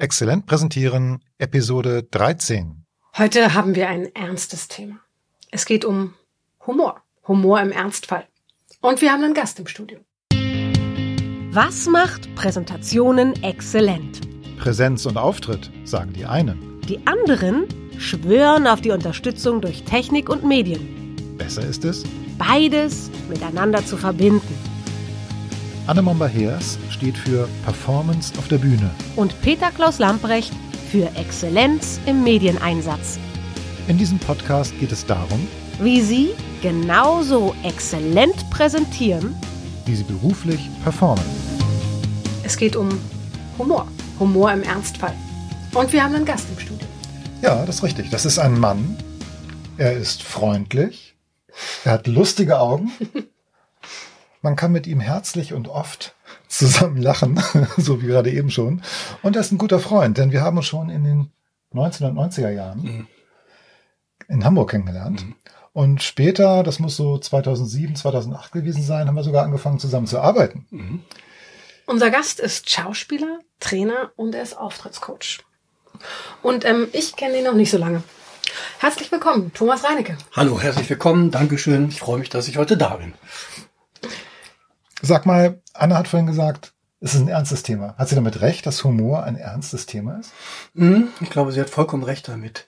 Exzellent 0.00 0.46
präsentieren, 0.46 1.24
Episode 1.38 2.04
13. 2.04 2.84
Heute 3.18 3.54
haben 3.54 3.74
wir 3.74 3.88
ein 3.88 4.06
ernstes 4.14 4.68
Thema. 4.68 5.00
Es 5.50 5.66
geht 5.66 5.84
um 5.84 6.14
Humor. 6.68 7.02
Humor 7.26 7.60
im 7.60 7.72
Ernstfall. 7.72 8.24
Und 8.80 9.02
wir 9.02 9.10
haben 9.10 9.24
einen 9.24 9.34
Gast 9.34 9.58
im 9.58 9.66
Studio. 9.66 9.98
Was 11.50 11.88
macht 11.88 12.32
Präsentationen 12.36 13.42
exzellent? 13.42 14.20
Präsenz 14.60 15.04
und 15.04 15.16
Auftritt, 15.16 15.68
sagen 15.82 16.12
die 16.12 16.26
einen. 16.26 16.80
Die 16.82 17.04
anderen 17.04 17.66
schwören 17.98 18.68
auf 18.68 18.80
die 18.80 18.92
Unterstützung 18.92 19.60
durch 19.60 19.82
Technik 19.82 20.28
und 20.28 20.44
Medien. 20.44 21.16
Besser 21.36 21.66
ist 21.66 21.84
es, 21.84 22.04
Beides 22.38 23.10
miteinander 23.28 23.84
zu 23.84 23.96
verbinden. 23.96 24.77
Anne 25.88 26.02
Momber-Heers 26.02 26.78
steht 26.90 27.16
für 27.16 27.48
Performance 27.64 28.38
auf 28.38 28.46
der 28.48 28.58
Bühne. 28.58 28.90
Und 29.16 29.40
Peter 29.40 29.70
Klaus 29.70 29.98
Lamprecht 29.98 30.52
für 30.90 31.06
Exzellenz 31.16 31.98
im 32.04 32.22
Medieneinsatz. 32.22 33.18
In 33.86 33.96
diesem 33.96 34.18
Podcast 34.18 34.78
geht 34.78 34.92
es 34.92 35.06
darum, 35.06 35.48
Wie 35.80 36.02
Sie 36.02 36.34
genauso 36.60 37.54
exzellent 37.62 38.50
präsentieren, 38.50 39.34
wie 39.86 39.96
sie 39.96 40.04
beruflich 40.04 40.68
performen. 40.82 41.24
Es 42.42 42.58
geht 42.58 42.76
um 42.76 42.90
Humor. 43.56 43.88
Humor 44.20 44.52
im 44.52 44.64
Ernstfall. 44.64 45.14
Und 45.72 45.90
wir 45.94 46.04
haben 46.04 46.14
einen 46.14 46.26
Gast 46.26 46.48
im 46.50 46.58
Studio. 46.58 46.86
Ja, 47.40 47.64
das 47.64 47.76
ist 47.76 47.82
richtig. 47.82 48.10
Das 48.10 48.26
ist 48.26 48.38
ein 48.38 48.60
Mann. 48.60 48.94
Er 49.78 49.94
ist 49.94 50.22
freundlich. 50.22 51.16
Er 51.84 51.92
hat 51.92 52.06
lustige 52.06 52.60
Augen. 52.60 52.92
Man 54.40 54.56
kann 54.56 54.72
mit 54.72 54.86
ihm 54.86 55.00
herzlich 55.00 55.52
und 55.52 55.68
oft 55.68 56.14
zusammen 56.46 56.96
lachen, 56.96 57.42
so 57.76 58.00
wie 58.00 58.06
gerade 58.06 58.30
eben 58.30 58.50
schon. 58.50 58.82
Und 59.22 59.36
er 59.36 59.40
ist 59.40 59.52
ein 59.52 59.58
guter 59.58 59.80
Freund, 59.80 60.18
denn 60.18 60.32
wir 60.32 60.42
haben 60.42 60.56
uns 60.56 60.66
schon 60.66 60.90
in 60.90 61.04
den 61.04 61.32
1990er 61.74 62.50
Jahren 62.50 63.08
in 64.28 64.44
Hamburg 64.44 64.70
kennengelernt. 64.70 65.24
Und 65.72 66.02
später, 66.02 66.62
das 66.62 66.78
muss 66.78 66.96
so 66.96 67.18
2007, 67.18 67.96
2008 67.96 68.52
gewesen 68.52 68.82
sein, 68.82 69.06
haben 69.06 69.14
wir 69.14 69.22
sogar 69.22 69.44
angefangen 69.44 69.78
zusammen 69.78 70.06
zu 70.06 70.18
arbeiten. 70.18 71.04
Unser 71.86 72.10
Gast 72.10 72.40
ist 72.40 72.68
Schauspieler, 72.68 73.38
Trainer 73.60 74.12
und 74.16 74.34
er 74.34 74.42
ist 74.42 74.56
Auftrittscoach. 74.56 75.40
Und 76.42 76.64
ähm, 76.64 76.88
ich 76.92 77.16
kenne 77.16 77.38
ihn 77.38 77.44
noch 77.44 77.54
nicht 77.54 77.70
so 77.70 77.78
lange. 77.78 78.02
Herzlich 78.78 79.10
willkommen, 79.10 79.52
Thomas 79.52 79.84
Reinecke. 79.84 80.16
Hallo, 80.32 80.60
herzlich 80.60 80.88
willkommen. 80.88 81.30
Dankeschön. 81.30 81.88
Ich 81.88 82.00
freue 82.00 82.18
mich, 82.18 82.28
dass 82.28 82.48
ich 82.48 82.56
heute 82.56 82.76
da 82.76 82.96
bin. 82.96 83.14
Sag 85.02 85.26
mal, 85.26 85.60
Anna 85.74 85.96
hat 85.96 86.08
vorhin 86.08 86.26
gesagt, 86.26 86.72
es 87.00 87.14
ist 87.14 87.20
ein 87.20 87.28
ernstes 87.28 87.62
Thema. 87.62 87.94
Hat 87.96 88.08
sie 88.08 88.16
damit 88.16 88.40
recht, 88.40 88.66
dass 88.66 88.82
Humor 88.82 89.22
ein 89.22 89.36
ernstes 89.36 89.86
Thema 89.86 90.18
ist? 90.18 90.32
Mhm, 90.74 91.08
Ich 91.20 91.30
glaube, 91.30 91.52
sie 91.52 91.60
hat 91.60 91.70
vollkommen 91.70 92.02
recht 92.02 92.26
damit. 92.28 92.66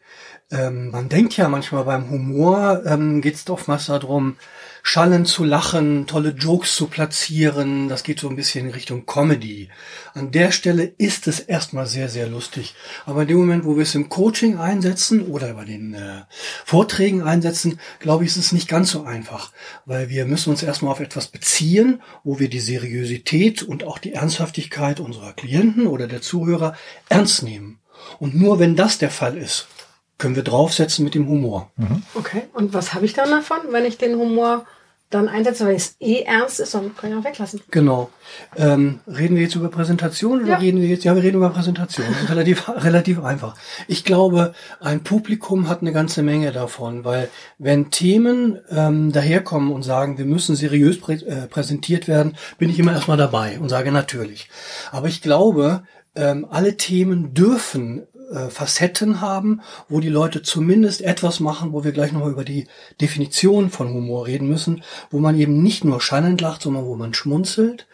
Ähm, 0.52 0.90
man 0.90 1.08
denkt 1.08 1.36
ja 1.36 1.48
manchmal 1.48 1.84
beim 1.84 2.10
Humor 2.10 2.82
ähm, 2.86 3.20
geht 3.20 3.34
es 3.34 3.48
oftmals 3.50 3.86
darum, 3.86 4.36
schallend 4.82 5.28
zu 5.28 5.44
lachen, 5.44 6.06
tolle 6.06 6.30
Jokes 6.30 6.74
zu 6.74 6.86
platzieren. 6.86 7.88
Das 7.88 8.02
geht 8.02 8.20
so 8.20 8.28
ein 8.28 8.36
bisschen 8.36 8.66
in 8.66 8.72
Richtung 8.72 9.06
Comedy. 9.06 9.68
An 10.14 10.30
der 10.30 10.52
Stelle 10.52 10.92
ist 10.98 11.26
es 11.26 11.40
erstmal 11.40 11.86
sehr, 11.86 12.08
sehr 12.08 12.26
lustig. 12.26 12.74
Aber 13.06 13.22
in 13.22 13.28
dem 13.28 13.38
Moment, 13.38 13.64
wo 13.64 13.76
wir 13.76 13.82
es 13.82 13.94
im 13.94 14.08
Coaching 14.08 14.58
einsetzen 14.58 15.22
oder 15.22 15.54
bei 15.54 15.64
den 15.64 15.94
äh, 15.94 16.22
Vorträgen 16.64 17.22
einsetzen, 17.22 17.78
glaube 17.98 18.24
ich, 18.24 18.30
ist 18.30 18.36
es 18.36 18.52
nicht 18.52 18.68
ganz 18.68 18.90
so 18.90 19.04
einfach. 19.04 19.52
Weil 19.86 20.08
wir 20.08 20.24
müssen 20.24 20.50
uns 20.50 20.62
erstmal 20.62 20.92
auf 20.92 21.00
etwas 21.00 21.28
beziehen, 21.28 22.02
wo 22.24 22.38
wir 22.38 22.48
die 22.48 22.60
Seriosität 22.60 23.62
und 23.62 23.84
auch 23.84 23.98
die 23.98 24.14
Ernsthaftigkeit 24.14 25.00
unserer 25.00 25.32
Klienten 25.32 25.86
oder 25.86 26.06
der 26.06 26.22
Zuhörer 26.22 26.76
ernst 27.08 27.42
nehmen. 27.42 27.78
Und 28.18 28.34
nur 28.34 28.58
wenn 28.58 28.76
das 28.76 28.98
der 28.98 29.10
Fall 29.10 29.36
ist, 29.36 29.68
können 30.20 30.36
wir 30.36 30.44
draufsetzen 30.44 31.04
mit 31.04 31.14
dem 31.16 31.26
Humor. 31.28 31.70
Okay, 32.14 32.42
und 32.52 32.72
was 32.74 32.94
habe 32.94 33.04
ich 33.06 33.14
dann 33.14 33.30
davon, 33.30 33.58
wenn 33.70 33.84
ich 33.84 33.98
den 33.98 34.16
Humor 34.16 34.66
dann 35.10 35.28
einsetze, 35.28 35.66
weil 35.66 35.74
es 35.74 35.96
eh 35.98 36.20
ernst 36.22 36.60
ist, 36.60 36.72
dann 36.72 36.94
kann 36.96 37.10
ich 37.10 37.16
auch 37.18 37.24
weglassen. 37.24 37.60
Genau. 37.72 38.10
Ähm, 38.56 39.00
reden 39.08 39.34
wir 39.34 39.42
jetzt 39.42 39.56
über 39.56 39.68
Präsentation 39.68 40.42
oder 40.42 40.50
Ja. 40.52 40.56
reden 40.58 40.80
wir 40.80 40.86
jetzt? 40.86 41.02
Ja, 41.02 41.16
wir 41.16 41.22
reden 41.24 41.38
über 41.38 41.50
Präsentation. 41.50 42.06
Relativ, 42.28 42.68
relativ 42.68 43.20
einfach. 43.24 43.56
Ich 43.88 44.04
glaube, 44.04 44.54
ein 44.80 45.02
Publikum 45.02 45.68
hat 45.68 45.80
eine 45.80 45.92
ganze 45.92 46.22
Menge 46.22 46.52
davon, 46.52 47.04
weil 47.04 47.28
wenn 47.58 47.90
Themen 47.90 48.60
ähm, 48.70 49.10
daherkommen 49.10 49.72
und 49.72 49.82
sagen, 49.82 50.16
wir 50.16 50.26
müssen 50.26 50.54
seriös 50.54 51.00
prä 51.00 51.14
äh, 51.14 51.48
präsentiert 51.48 52.06
werden, 52.06 52.36
bin 52.58 52.70
ich 52.70 52.78
immer 52.78 52.92
erstmal 52.92 53.16
dabei 53.16 53.58
und 53.58 53.68
sage 53.68 53.90
natürlich. 53.90 54.48
Aber 54.92 55.08
ich 55.08 55.22
glaube, 55.22 55.82
ähm, 56.14 56.46
alle 56.50 56.76
Themen 56.76 57.34
dürfen 57.34 58.06
äh, 58.30 58.48
Facetten 58.48 59.20
haben, 59.20 59.60
wo 59.88 60.00
die 60.00 60.08
Leute 60.08 60.42
zumindest 60.42 61.02
etwas 61.02 61.40
machen, 61.40 61.72
wo 61.72 61.84
wir 61.84 61.92
gleich 61.92 62.12
nochmal 62.12 62.30
über 62.30 62.44
die 62.44 62.66
Definition 63.00 63.70
von 63.70 63.88
Humor 63.92 64.26
reden 64.26 64.48
müssen, 64.48 64.82
wo 65.10 65.18
man 65.18 65.38
eben 65.38 65.62
nicht 65.62 65.84
nur 65.84 66.00
schallend 66.00 66.40
lacht, 66.40 66.62
sondern 66.62 66.84
wo 66.84 66.96
man 66.96 67.14
schmunzelt, 67.14 67.86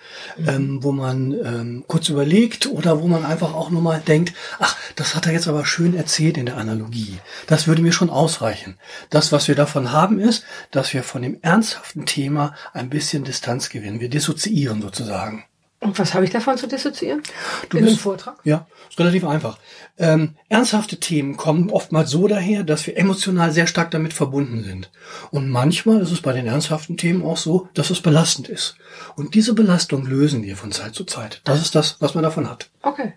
ähm, 0.46 0.82
wo 0.82 0.92
man 0.92 1.32
ähm, 1.32 1.84
kurz 1.86 2.08
überlegt 2.08 2.66
oder 2.66 3.00
wo 3.00 3.06
man 3.06 3.24
einfach 3.24 3.54
auch 3.54 3.70
nur 3.70 3.82
mal 3.82 4.02
denkt, 4.06 4.34
ach, 4.58 4.76
das 4.94 5.14
hat 5.14 5.26
er 5.26 5.32
jetzt 5.32 5.48
aber 5.48 5.64
schön 5.64 5.96
erzählt 5.96 6.36
in 6.36 6.46
der 6.46 6.56
Analogie. 6.56 7.18
Das 7.46 7.66
würde 7.66 7.82
mir 7.82 7.92
schon 7.92 8.10
ausreichen. 8.10 8.78
Das, 9.10 9.32
was 9.32 9.48
wir 9.48 9.54
davon 9.54 9.92
haben, 9.92 10.20
ist, 10.20 10.44
dass 10.70 10.92
wir 10.92 11.02
von 11.02 11.22
dem 11.22 11.38
ernsthaften 11.42 12.06
Thema 12.06 12.54
ein 12.72 12.90
bisschen 12.90 13.24
Distanz 13.24 13.68
gewinnen. 13.68 14.00
Wir 14.00 14.10
dissoziieren 14.10 14.82
sozusagen. 14.82 15.44
Und 15.80 15.98
was 15.98 16.14
habe 16.14 16.24
ich 16.24 16.30
davon 16.30 16.56
zu 16.56 16.66
dissoziieren? 16.66 17.22
Du 17.68 17.76
In 17.76 17.84
dem 17.84 17.90
bist- 17.90 18.00
Vortrag? 18.00 18.38
Ja, 18.44 18.66
ist 18.88 18.98
relativ 18.98 19.24
einfach. 19.26 19.58
Ähm, 19.98 20.34
ernsthafte 20.48 20.98
Themen 20.98 21.36
kommen 21.36 21.70
oftmals 21.70 22.10
so 22.10 22.26
daher, 22.28 22.62
dass 22.64 22.86
wir 22.86 22.96
emotional 22.96 23.52
sehr 23.52 23.66
stark 23.66 23.90
damit 23.90 24.14
verbunden 24.14 24.64
sind. 24.64 24.90
Und 25.30 25.50
manchmal 25.50 26.00
ist 26.00 26.10
es 26.12 26.22
bei 26.22 26.32
den 26.32 26.46
ernsthaften 26.46 26.96
Themen 26.96 27.22
auch 27.22 27.36
so, 27.36 27.68
dass 27.74 27.90
es 27.90 28.00
belastend 28.00 28.48
ist. 28.48 28.76
Und 29.16 29.34
diese 29.34 29.52
Belastung 29.54 30.06
lösen 30.06 30.42
wir 30.44 30.56
von 30.56 30.72
Zeit 30.72 30.94
zu 30.94 31.04
Zeit. 31.04 31.42
Das 31.44 31.60
ist 31.60 31.74
das, 31.74 31.96
was 32.00 32.14
man 32.14 32.24
davon 32.24 32.48
hat. 32.48 32.70
Okay. 32.82 33.12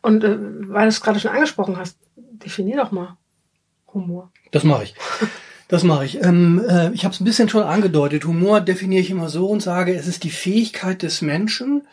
Und 0.00 0.22
äh, 0.22 0.36
weil 0.38 0.82
du 0.84 0.88
es 0.88 1.00
gerade 1.00 1.18
schon 1.18 1.32
angesprochen 1.32 1.76
hast, 1.76 1.98
definier 2.16 2.76
doch 2.76 2.92
mal 2.92 3.16
Humor. 3.92 4.30
Das 4.52 4.62
mache 4.64 4.84
ich. 4.84 4.94
Das 5.68 5.82
mache 5.82 6.04
ich. 6.04 6.22
Ähm, 6.22 6.62
äh, 6.68 6.90
ich 6.92 7.04
habe 7.04 7.14
es 7.14 7.20
ein 7.20 7.24
bisschen 7.24 7.48
schon 7.48 7.62
angedeutet. 7.62 8.26
Humor 8.26 8.60
definiere 8.60 9.00
ich 9.00 9.10
immer 9.10 9.28
so 9.28 9.48
und 9.48 9.62
sage, 9.62 9.94
es 9.94 10.06
ist 10.06 10.24
die 10.24 10.30
Fähigkeit 10.30 11.02
des 11.02 11.22
Menschen, 11.22 11.86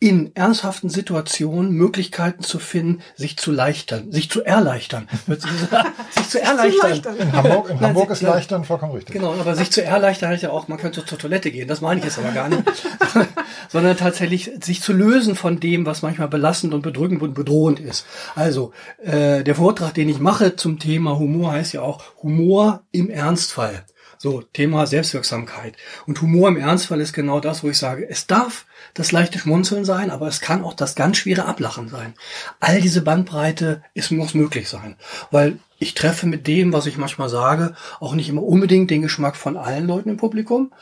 in 0.00 0.34
ernsthaften 0.36 0.90
Situationen 0.90 1.70
Möglichkeiten 1.72 2.42
zu 2.42 2.58
finden, 2.58 3.00
sich 3.16 3.36
zu 3.38 3.52
leichtern, 3.52 4.12
sich 4.12 4.28
zu 4.28 4.44
erleichtern. 4.44 5.08
sich 5.26 6.28
zu 6.28 6.42
erleichtern. 6.42 7.16
In 7.16 7.32
Hamburg, 7.32 7.70
in 7.70 7.76
Nein, 7.76 7.84
Hamburg 7.86 8.10
ist 8.10 8.22
nein. 8.22 8.32
leichter 8.32 8.56
und 8.56 8.66
vollkommen 8.66 8.92
richtig. 8.92 9.14
Genau, 9.14 9.32
aber 9.32 9.54
sich 9.56 9.70
zu 9.70 9.82
erleichtern 9.82 10.30
heißt 10.30 10.42
ja 10.42 10.50
auch, 10.50 10.68
man 10.68 10.78
könnte 10.78 11.06
zur 11.06 11.16
Toilette 11.16 11.50
gehen. 11.50 11.68
Das 11.68 11.80
meine 11.80 12.00
ich 12.00 12.04
jetzt 12.04 12.18
aber 12.18 12.32
gar 12.32 12.48
nicht. 12.48 12.62
Sondern 13.68 13.96
tatsächlich 13.96 14.50
sich 14.62 14.82
zu 14.82 14.92
lösen 14.92 15.36
von 15.36 15.58
dem, 15.58 15.86
was 15.86 16.02
manchmal 16.02 16.28
belastend 16.28 16.74
und 16.74 16.82
bedrückend 16.82 17.22
und 17.22 17.34
bedrohend 17.34 17.80
ist. 17.80 18.04
Also, 18.34 18.72
äh, 19.02 19.42
der 19.42 19.54
Vortrag, 19.54 19.94
den 19.94 20.08
ich 20.08 20.18
mache 20.18 20.56
zum 20.56 20.78
Thema 20.78 21.18
Humor, 21.18 21.52
heißt 21.52 21.72
ja 21.72 21.82
auch 21.82 22.02
Humor 22.22 22.82
im 22.92 23.08
Ernstfall. 23.08 23.84
So, 24.24 24.40
Thema 24.40 24.86
Selbstwirksamkeit. 24.86 25.76
Und 26.06 26.22
Humor 26.22 26.48
im 26.48 26.56
Ernstfall 26.56 27.02
ist 27.02 27.12
genau 27.12 27.40
das, 27.40 27.62
wo 27.62 27.68
ich 27.68 27.76
sage, 27.76 28.08
es 28.08 28.26
darf 28.26 28.64
das 28.94 29.12
leichte 29.12 29.38
Schmunzeln 29.38 29.84
sein, 29.84 30.10
aber 30.10 30.28
es 30.28 30.40
kann 30.40 30.64
auch 30.64 30.72
das 30.72 30.94
ganz 30.94 31.18
schwere 31.18 31.44
Ablachen 31.44 31.90
sein. 31.90 32.14
All 32.58 32.80
diese 32.80 33.02
Bandbreite 33.02 33.82
ist, 33.92 34.12
muss 34.12 34.32
möglich 34.32 34.70
sein. 34.70 34.96
Weil 35.30 35.58
ich 35.78 35.92
treffe 35.92 36.26
mit 36.26 36.46
dem, 36.46 36.72
was 36.72 36.86
ich 36.86 36.96
manchmal 36.96 37.28
sage, 37.28 37.74
auch 38.00 38.14
nicht 38.14 38.30
immer 38.30 38.42
unbedingt 38.42 38.90
den 38.90 39.02
Geschmack 39.02 39.36
von 39.36 39.58
allen 39.58 39.86
Leuten 39.86 40.08
im 40.08 40.16
Publikum. 40.16 40.72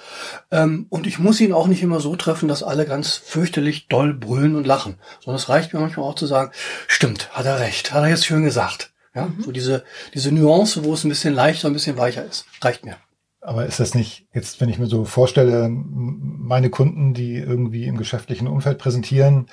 Ähm, 0.52 0.86
und 0.88 1.08
ich 1.08 1.18
muss 1.18 1.40
ihn 1.40 1.52
auch 1.52 1.66
nicht 1.66 1.82
immer 1.82 1.98
so 1.98 2.14
treffen, 2.14 2.46
dass 2.46 2.62
alle 2.62 2.86
ganz 2.86 3.16
fürchterlich 3.16 3.88
doll 3.88 4.14
brüllen 4.14 4.54
und 4.54 4.68
lachen. 4.68 5.00
Sondern 5.18 5.40
es 5.40 5.48
reicht 5.48 5.74
mir 5.74 5.80
manchmal 5.80 6.06
auch 6.06 6.14
zu 6.14 6.26
sagen, 6.26 6.52
stimmt, 6.86 7.28
hat 7.32 7.46
er 7.46 7.58
recht, 7.58 7.92
hat 7.92 8.04
er 8.04 8.08
jetzt 8.08 8.24
schön 8.24 8.44
gesagt. 8.44 8.92
Ja, 9.16 9.30
so 9.40 9.50
diese, 9.50 9.82
diese 10.14 10.30
Nuance, 10.30 10.84
wo 10.84 10.94
es 10.94 11.02
ein 11.02 11.08
bisschen 11.08 11.34
leichter, 11.34 11.66
ein 11.66 11.72
bisschen 11.74 11.96
weicher 11.96 12.24
ist. 12.24 12.46
Reicht 12.62 12.84
mir. 12.84 12.98
Aber 13.44 13.66
ist 13.66 13.80
das 13.80 13.94
nicht, 13.94 14.26
jetzt, 14.32 14.60
wenn 14.60 14.68
ich 14.68 14.78
mir 14.78 14.86
so 14.86 15.04
vorstelle, 15.04 15.68
meine 15.68 16.70
Kunden, 16.70 17.12
die 17.12 17.34
irgendwie 17.36 17.84
im 17.86 17.96
geschäftlichen 17.98 18.46
Umfeld 18.46 18.78
präsentieren, 18.78 19.46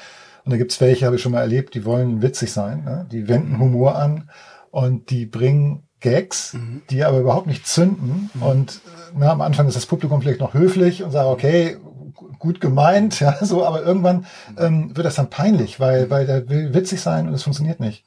und 0.46 0.52
da 0.52 0.58
gibt's 0.58 0.80
welche, 0.80 1.06
habe 1.06 1.16
ich 1.18 1.22
schon 1.22 1.32
mal 1.34 1.42
erlebt, 1.42 1.74
die 1.74 1.86
wollen 1.86 2.22
witzig 2.22 2.52
sein, 2.54 2.84
ne? 2.84 3.08
die 3.12 3.28
wenden 3.28 3.60
Humor 3.60 3.96
an 3.98 4.30
und 4.72 5.10
die 5.10 5.26
bringen 5.26 5.84
Gags, 6.00 6.56
die 6.90 7.04
aber 7.04 7.20
überhaupt 7.20 7.48
nicht 7.48 7.68
zünden. 7.68 8.30
Und 8.40 8.76
äh, 8.76 8.80
na, 9.18 9.32
am 9.32 9.42
Anfang 9.42 9.68
ist 9.68 9.76
das 9.76 9.86
Publikum 9.86 10.22
vielleicht 10.22 10.40
noch 10.40 10.54
höflich 10.54 11.04
und 11.04 11.12
sagt, 11.12 11.28
okay, 11.28 11.78
gu- 12.14 12.30
gut 12.40 12.62
gemeint, 12.62 13.20
ja, 13.22 13.38
so, 13.44 13.66
aber 13.66 13.84
irgendwann 13.84 14.26
ähm, 14.58 14.96
wird 14.96 15.06
das 15.06 15.16
dann 15.16 15.30
peinlich, 15.30 15.80
weil, 15.80 16.10
weil 16.10 16.26
der 16.26 16.48
will 16.48 16.74
witzig 16.74 17.02
sein 17.02 17.28
und 17.28 17.34
es 17.34 17.44
funktioniert 17.44 17.80
nicht. 17.82 18.06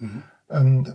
Ähm, 0.52 0.94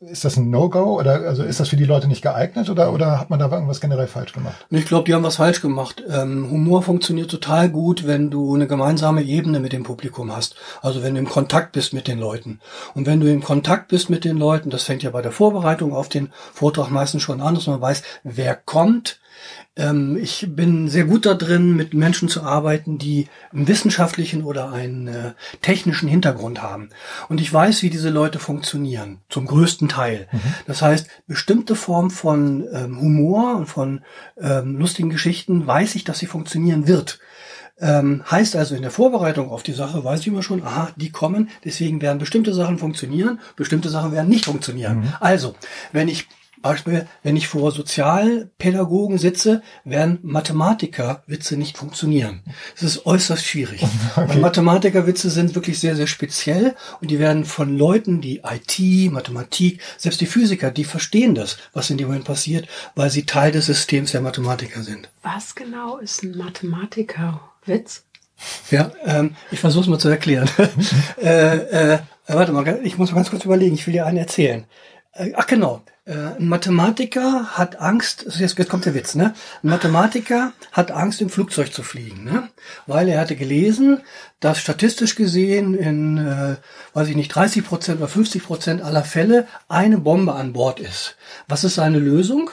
ist 0.00 0.24
das 0.24 0.36
ein 0.36 0.50
No-Go 0.50 0.98
oder 1.00 1.14
also 1.26 1.42
ist 1.42 1.60
das 1.60 1.68
für 1.68 1.76
die 1.76 1.84
Leute 1.84 2.06
nicht 2.06 2.22
geeignet 2.22 2.68
oder, 2.68 2.92
oder 2.92 3.18
hat 3.18 3.30
man 3.30 3.38
da 3.38 3.50
irgendwas 3.50 3.80
generell 3.80 4.06
falsch 4.06 4.32
gemacht? 4.32 4.66
Ich 4.70 4.86
glaube, 4.86 5.04
die 5.04 5.14
haben 5.14 5.22
was 5.22 5.36
falsch 5.36 5.60
gemacht. 5.60 6.02
Ähm, 6.08 6.50
Humor 6.50 6.82
funktioniert 6.82 7.30
total 7.30 7.70
gut, 7.70 8.06
wenn 8.06 8.30
du 8.30 8.54
eine 8.54 8.66
gemeinsame 8.66 9.22
Ebene 9.22 9.60
mit 9.60 9.72
dem 9.72 9.82
Publikum 9.82 10.34
hast. 10.34 10.56
Also 10.82 11.02
wenn 11.02 11.14
du 11.14 11.20
im 11.20 11.28
Kontakt 11.28 11.72
bist 11.72 11.92
mit 11.92 12.08
den 12.08 12.18
Leuten. 12.18 12.60
Und 12.94 13.06
wenn 13.06 13.20
du 13.20 13.30
im 13.30 13.42
Kontakt 13.42 13.88
bist 13.88 14.10
mit 14.10 14.24
den 14.24 14.36
Leuten, 14.36 14.70
das 14.70 14.84
fängt 14.84 15.02
ja 15.02 15.10
bei 15.10 15.22
der 15.22 15.32
Vorbereitung 15.32 15.94
auf 15.94 16.08
den 16.08 16.30
Vortrag 16.52 16.90
meistens 16.90 17.22
schon 17.22 17.40
an, 17.40 17.54
dass 17.54 17.66
man 17.66 17.80
weiß, 17.80 18.02
wer 18.22 18.54
kommt, 18.54 19.20
ähm, 19.76 20.18
ich 20.20 20.46
bin 20.50 20.88
sehr 20.88 21.04
gut 21.04 21.24
da 21.24 21.34
drin, 21.34 21.74
mit 21.74 21.94
Menschen 21.94 22.28
zu 22.28 22.42
arbeiten, 22.42 22.98
die 22.98 23.28
einen 23.52 23.68
wissenschaftlichen 23.68 24.44
oder 24.44 24.70
einen 24.70 25.08
äh, 25.08 25.32
technischen 25.62 26.08
Hintergrund 26.08 26.62
haben. 26.62 26.90
Und 27.28 27.40
ich 27.40 27.52
weiß, 27.52 27.82
wie 27.82 27.90
diese 27.90 28.10
Leute 28.10 28.38
funktionieren, 28.38 29.20
zum 29.28 29.46
größten 29.46 29.88
Teil. 29.88 30.28
Mhm. 30.30 30.40
Das 30.66 30.82
heißt, 30.82 31.08
bestimmte 31.26 31.74
Form 31.74 32.10
von 32.10 32.66
ähm, 32.72 33.00
Humor 33.00 33.56
und 33.56 33.66
von 33.66 34.02
ähm, 34.38 34.78
lustigen 34.78 35.10
Geschichten 35.10 35.66
weiß 35.66 35.94
ich, 35.94 36.04
dass 36.04 36.18
sie 36.18 36.26
funktionieren 36.26 36.86
wird. 36.86 37.18
Ähm, 37.80 38.22
heißt 38.30 38.54
also 38.54 38.74
in 38.74 38.82
der 38.82 38.90
Vorbereitung 38.90 39.50
auf 39.50 39.62
die 39.62 39.72
Sache 39.72 40.04
weiß 40.04 40.20
ich 40.20 40.26
immer 40.26 40.42
schon, 40.42 40.62
aha, 40.62 40.90
die 40.96 41.10
kommen, 41.10 41.48
deswegen 41.64 42.02
werden 42.02 42.18
bestimmte 42.18 42.52
Sachen 42.52 42.78
funktionieren, 42.78 43.40
bestimmte 43.56 43.88
Sachen 43.88 44.12
werden 44.12 44.28
nicht 44.28 44.44
funktionieren. 44.44 44.98
Mhm. 44.98 45.12
Also, 45.18 45.54
wenn 45.90 46.08
ich 46.08 46.28
Beispiel, 46.62 47.06
wenn 47.22 47.36
ich 47.36 47.48
vor 47.48 47.72
Sozialpädagogen 47.72 49.18
sitze, 49.18 49.62
werden 49.84 50.18
Mathematikerwitze 50.22 51.56
nicht 51.56 51.76
funktionieren. 51.76 52.42
Das 52.74 52.84
ist 52.84 53.06
äußerst 53.06 53.44
schwierig. 53.44 53.82
Okay. 54.14 54.38
Mathematikerwitze 54.38 55.30
sind 55.30 55.54
wirklich 55.54 55.78
sehr, 55.78 55.96
sehr 55.96 56.06
speziell 56.06 56.74
und 57.00 57.10
die 57.10 57.18
werden 57.18 57.44
von 57.44 57.76
Leuten, 57.76 58.20
die 58.20 58.42
IT, 58.44 59.10
Mathematik, 59.10 59.80
selbst 59.96 60.20
die 60.20 60.26
Physiker, 60.26 60.70
die 60.70 60.84
verstehen 60.84 61.34
das, 61.34 61.56
was 61.72 61.88
in 61.88 61.96
dem 61.96 62.08
Moment 62.08 62.24
passiert, 62.24 62.68
weil 62.94 63.10
sie 63.10 63.24
Teil 63.24 63.52
des 63.52 63.66
Systems 63.66 64.12
der 64.12 64.20
Mathematiker 64.20 64.82
sind. 64.82 65.08
Was 65.22 65.54
genau 65.54 65.96
ist 65.96 66.22
ein 66.22 66.36
Mathematikerwitz? 66.36 68.04
Ja, 68.70 68.92
ähm, 69.04 69.34
ich 69.50 69.60
versuche 69.60 69.84
es 69.84 69.88
mal 69.88 69.98
zu 69.98 70.08
erklären. 70.08 70.48
äh, 71.22 71.94
äh, 71.94 71.98
warte 72.26 72.52
mal, 72.52 72.80
ich 72.82 72.98
muss 72.98 73.10
mal 73.10 73.16
ganz 73.16 73.30
kurz 73.30 73.44
überlegen, 73.44 73.74
ich 73.74 73.86
will 73.86 73.92
dir 73.92 74.06
einen 74.06 74.18
erzählen. 74.18 74.64
Äh, 75.14 75.32
ach 75.36 75.46
genau, 75.46 75.82
äh, 76.06 76.12
ein 76.12 76.48
Mathematiker 76.48 77.56
hat 77.56 77.80
Angst, 77.80 78.26
jetzt, 78.38 78.56
kommt 78.68 78.86
der 78.86 78.94
Witz, 78.94 79.14
ne? 79.14 79.34
Ein 79.62 79.68
Mathematiker 79.68 80.52
hat 80.72 80.90
Angst, 80.90 81.20
im 81.20 81.28
Flugzeug 81.28 81.72
zu 81.72 81.82
fliegen, 81.82 82.24
ne? 82.24 82.48
Weil 82.86 83.08
er 83.08 83.20
hatte 83.20 83.36
gelesen, 83.36 84.00
dass 84.40 84.58
statistisch 84.58 85.14
gesehen 85.14 85.74
in, 85.74 86.18
äh, 86.18 86.56
weiß 86.94 87.08
ich 87.08 87.16
nicht, 87.16 87.28
30 87.28 87.64
Prozent 87.64 87.98
oder 87.98 88.08
50 88.08 88.42
Prozent 88.42 88.82
aller 88.82 89.04
Fälle 89.04 89.46
eine 89.68 89.98
Bombe 89.98 90.34
an 90.34 90.54
Bord 90.54 90.80
ist. 90.80 91.16
Was 91.46 91.64
ist 91.64 91.74
seine 91.74 91.98
Lösung? 91.98 92.50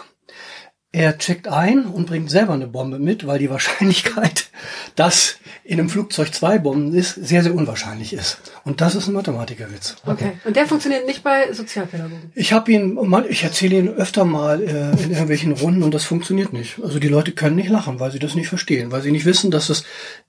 Er 0.92 1.20
checkt 1.20 1.48
ein 1.48 1.86
und 1.86 2.08
bringt 2.08 2.32
selber 2.32 2.54
eine 2.54 2.66
Bombe 2.66 2.98
mit, 2.98 3.28
weil 3.28 3.38
die 3.38 3.52
Wahrscheinlichkeit, 3.52 4.50
dass 4.96 5.38
in 5.64 5.80
einem 5.80 5.88
Flugzeug 5.88 6.34
zwei 6.34 6.58
Bomben 6.58 6.96
ist, 6.96 7.14
sehr, 7.14 7.44
sehr 7.44 7.54
unwahrscheinlich 7.54 8.12
ist. 8.12 8.40
Und 8.64 8.82
das 8.82 8.96
ist 8.96 9.08
ein 9.08 9.14
Mathematikerwitz. 9.14 9.98
Okay. 10.04 10.32
Und 10.46 10.56
der 10.56 10.66
funktioniert 10.66 11.06
nicht 11.06 11.24
bei 11.24 11.54
Sozialpädagogen? 11.54 12.32
Ich 12.34 12.54
habe 12.54 12.72
ihn, 12.72 12.96
mal, 12.96 13.28
ich 13.28 13.44
erzähle 13.44 13.78
ihn 13.78 13.90
öfter 13.90 14.26
mal 14.26 14.64
äh, 14.64 15.04
in 15.04 15.12
irgendwelchen 15.12 15.52
Runden 15.52 15.84
und 15.84 15.94
das 15.94 16.06
funktioniert 16.06 16.54
nicht. 16.54 16.80
Also 16.82 16.98
die 16.98 17.08
Leute 17.08 17.34
können 17.34 17.58
nicht 17.58 17.70
lachen, 17.70 18.00
weil 18.00 18.12
sie 18.12 18.18
das 18.18 18.34
nicht 18.34 18.50
verstehen, 18.50 18.92
weil 18.92 19.04
sie 19.04 19.12
nicht 19.12 19.26
wissen, 19.26 19.52
dass 19.52 19.68
das 19.68 19.84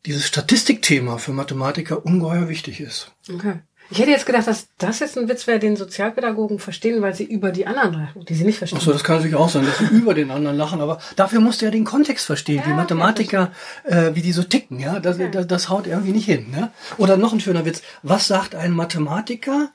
dieses 0.05 0.27
Statistikthema 0.27 1.17
für 1.17 1.33
Mathematiker 1.33 2.05
ungeheuer 2.05 2.51
wichtig 2.51 2.81
ist. 2.81 3.13
Okay. 3.33 3.61
Ich 3.93 3.99
hätte 3.99 4.11
jetzt 4.11 4.25
gedacht, 4.25 4.47
dass 4.47 4.69
das 4.79 5.01
jetzt 5.01 5.19
ein 5.19 5.29
Witz 5.29 5.49
wäre, 5.49 5.59
den 5.59 5.77
Sozialpädagogen 5.77 6.61
verstehen, 6.61 7.03
weil 7.03 7.13
sie 7.13 7.25
über 7.25 7.51
die 7.51 7.67
anderen 7.67 7.95
lachen, 7.95 8.25
die 8.25 8.35
sie 8.35 8.45
nicht 8.45 8.59
verstehen. 8.59 8.79
Ach 8.81 8.85
so, 8.85 8.93
das 8.93 9.03
kann 9.03 9.17
natürlich 9.17 9.35
auch 9.37 9.49
sein, 9.49 9.67
dass 9.67 9.79
sie 9.79 9.87
über 9.87 10.15
den 10.15 10.31
anderen 10.31 10.57
lachen, 10.57 10.81
aber 10.81 11.01
dafür 11.17 11.41
musst 11.41 11.61
du 11.61 11.65
ja 11.65 11.73
den 11.73 11.85
Kontext 11.85 12.25
verstehen, 12.25 12.63
ja, 12.65 12.67
wie 12.67 12.75
Mathematiker, 12.75 13.51
äh, 13.85 14.15
wie 14.15 14.23
die 14.23 14.31
so 14.31 14.45
ticken, 14.45 14.79
ja, 14.79 15.01
das, 15.01 15.19
ja. 15.19 15.29
das, 15.29 15.49
das 15.49 15.69
haut 15.69 15.89
irgendwie 15.89 16.13
nicht 16.13 16.27
hin. 16.27 16.51
Ne? 16.53 16.71
Oder 16.99 17.17
noch 17.17 17.33
ein 17.33 17.41
schöner 17.41 17.65
Witz, 17.65 17.83
was 18.05 18.29
sagt 18.29 18.55
ein 18.55 18.71
Mathematiker 18.71 19.71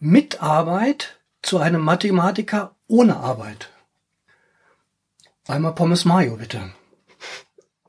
mit 0.00 0.42
Arbeit 0.42 1.20
zu 1.40 1.58
einem 1.58 1.82
Mathematiker 1.82 2.74
ohne 2.88 3.16
Arbeit? 3.16 3.68
Einmal 5.46 5.74
Pommes 5.74 6.04
Mayo, 6.04 6.36
bitte. 6.36 6.72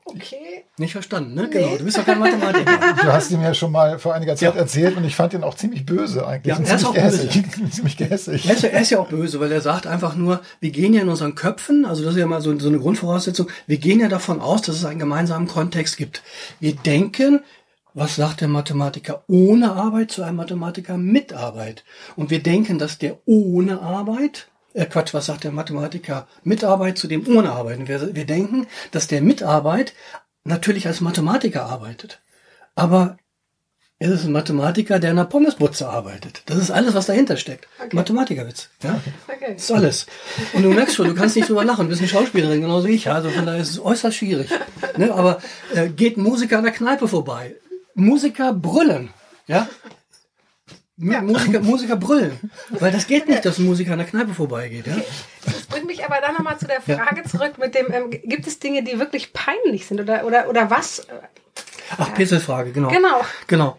Okay. 0.06 0.64
Nicht 0.76 0.92
verstanden, 0.92 1.34
ne? 1.34 1.48
Genau, 1.48 1.76
du 1.78 1.84
bist 1.84 1.96
doch 1.96 2.04
kein 2.04 2.18
Mathematiker. 2.18 2.94
Du 3.02 3.12
hast 3.12 3.30
ihn 3.30 3.40
mir 3.40 3.54
schon 3.54 3.72
mal 3.72 3.98
vor 3.98 4.14
einiger 4.14 4.36
Zeit 4.36 4.54
ja. 4.54 4.60
erzählt 4.60 4.96
und 4.96 5.04
ich 5.04 5.16
fand 5.16 5.32
ihn 5.32 5.42
auch 5.42 5.54
ziemlich 5.54 5.86
böse 5.86 6.26
eigentlich. 6.26 6.56
Ja, 6.56 6.62
er 6.62 6.76
ist 6.76 6.84
auch 6.84 6.94
gehässig. 6.94 7.42
böse. 7.42 7.70
ziemlich 7.70 7.96
gehässig. 7.96 8.46
Er 8.46 8.54
ist, 8.54 8.64
er 8.64 8.80
ist, 8.80 8.90
ja 8.90 8.98
auch 8.98 9.08
böse, 9.08 9.40
weil 9.40 9.50
er 9.50 9.62
sagt 9.62 9.86
einfach 9.86 10.14
nur, 10.14 10.40
wir 10.60 10.70
gehen 10.70 10.92
ja 10.92 11.00
in 11.00 11.08
unseren 11.08 11.34
Köpfen, 11.34 11.86
also 11.86 12.04
das 12.04 12.14
ist 12.14 12.20
ja 12.20 12.26
mal 12.26 12.42
so, 12.42 12.56
so 12.58 12.68
eine 12.68 12.78
Grundvoraussetzung, 12.78 13.48
wir 13.66 13.78
gehen 13.78 13.98
ja 13.98 14.08
davon 14.08 14.40
aus, 14.40 14.62
dass 14.62 14.76
es 14.76 14.84
einen 14.84 14.98
gemeinsamen 14.98 15.48
Kontext 15.48 15.96
gibt. 15.96 16.22
Wir 16.60 16.74
denken, 16.74 17.40
was 17.94 18.16
sagt 18.16 18.40
der 18.40 18.48
Mathematiker 18.48 19.24
ohne 19.28 19.72
Arbeit 19.72 20.10
zu 20.10 20.22
einem 20.22 20.36
Mathematiker 20.36 20.98
mit 20.98 21.32
Arbeit? 21.32 21.84
Und 22.16 22.30
wir 22.30 22.42
denken, 22.42 22.78
dass 22.78 22.98
der 22.98 23.18
ohne 23.24 23.80
Arbeit 23.80 24.48
äh 24.74 24.86
Quatsch, 24.86 25.14
was 25.14 25.26
sagt 25.26 25.44
der 25.44 25.52
Mathematiker? 25.52 26.28
Mitarbeit 26.42 26.98
zu 26.98 27.08
dem 27.08 27.26
ohne 27.26 27.50
Arbeiten. 27.52 27.88
Wir, 27.88 28.14
wir 28.14 28.26
denken, 28.26 28.66
dass 28.90 29.06
der 29.06 29.22
Mitarbeit 29.22 29.94
natürlich 30.44 30.86
als 30.86 31.00
Mathematiker 31.00 31.64
arbeitet. 31.64 32.20
Aber 32.74 33.16
er 34.00 34.10
ist 34.12 34.24
ein 34.24 34.32
Mathematiker, 34.32 34.98
der 34.98 35.12
in 35.12 35.18
einer 35.18 35.26
Pommesbutze 35.26 35.88
arbeitet. 35.88 36.42
Das 36.46 36.58
ist 36.58 36.70
alles, 36.70 36.94
was 36.94 37.06
dahinter 37.06 37.36
steckt. 37.36 37.68
Okay. 37.78 37.94
Mathematikerwitz. 37.94 38.68
Ja? 38.82 39.00
Okay. 39.28 39.54
Das 39.54 39.62
ist 39.62 39.72
alles. 39.72 40.06
Und 40.52 40.64
du 40.64 40.70
merkst 40.70 40.96
schon, 40.96 41.06
du 41.06 41.14
kannst 41.14 41.36
nicht 41.36 41.48
drüber 41.48 41.64
lachen. 41.64 41.84
Du 41.84 41.90
bist 41.90 42.00
eine 42.00 42.08
Schauspielerin, 42.08 42.60
genauso 42.60 42.88
wie 42.88 42.94
ich. 42.94 43.08
Also 43.08 43.30
von 43.30 43.46
daher 43.46 43.62
ist 43.62 43.70
es 43.70 43.80
äußerst 43.80 44.16
schwierig. 44.16 44.50
Ne? 44.96 45.14
Aber 45.14 45.40
äh, 45.74 45.88
geht 45.88 46.16
Musiker 46.16 46.58
an 46.58 46.64
der 46.64 46.72
Kneipe 46.72 47.06
vorbei. 47.06 47.54
Musiker 47.94 48.52
brüllen. 48.52 49.10
Ja? 49.46 49.68
Ja. 50.96 51.22
Musiker, 51.22 51.60
Musiker 51.62 51.96
brüllen. 51.96 52.38
Weil 52.70 52.92
das 52.92 53.06
geht 53.06 53.28
nicht, 53.28 53.44
dass 53.44 53.58
ein 53.58 53.64
Musiker 53.64 53.92
an 53.92 53.98
der 53.98 54.06
Kneipe 54.06 54.34
vorbeigeht. 54.34 54.86
Ja? 54.86 54.96
Das 55.44 55.62
bringt 55.66 55.86
mich 55.86 56.04
aber 56.04 56.20
dann 56.20 56.34
nochmal 56.34 56.58
zu 56.58 56.66
der 56.66 56.80
Frage 56.80 57.22
ja. 57.22 57.24
zurück 57.24 57.58
mit 57.58 57.74
dem, 57.74 57.92
ähm, 57.92 58.10
gibt 58.10 58.46
es 58.46 58.58
Dinge, 58.58 58.84
die 58.84 58.98
wirklich 58.98 59.32
peinlich 59.32 59.86
sind 59.86 60.00
oder, 60.00 60.24
oder, 60.24 60.48
oder 60.48 60.70
was? 60.70 61.06
Ach, 61.98 62.14
Peters 62.14 62.44
Frage, 62.44 62.72
genau. 62.72 62.88
Genau. 62.88 63.20
Genau. 63.46 63.78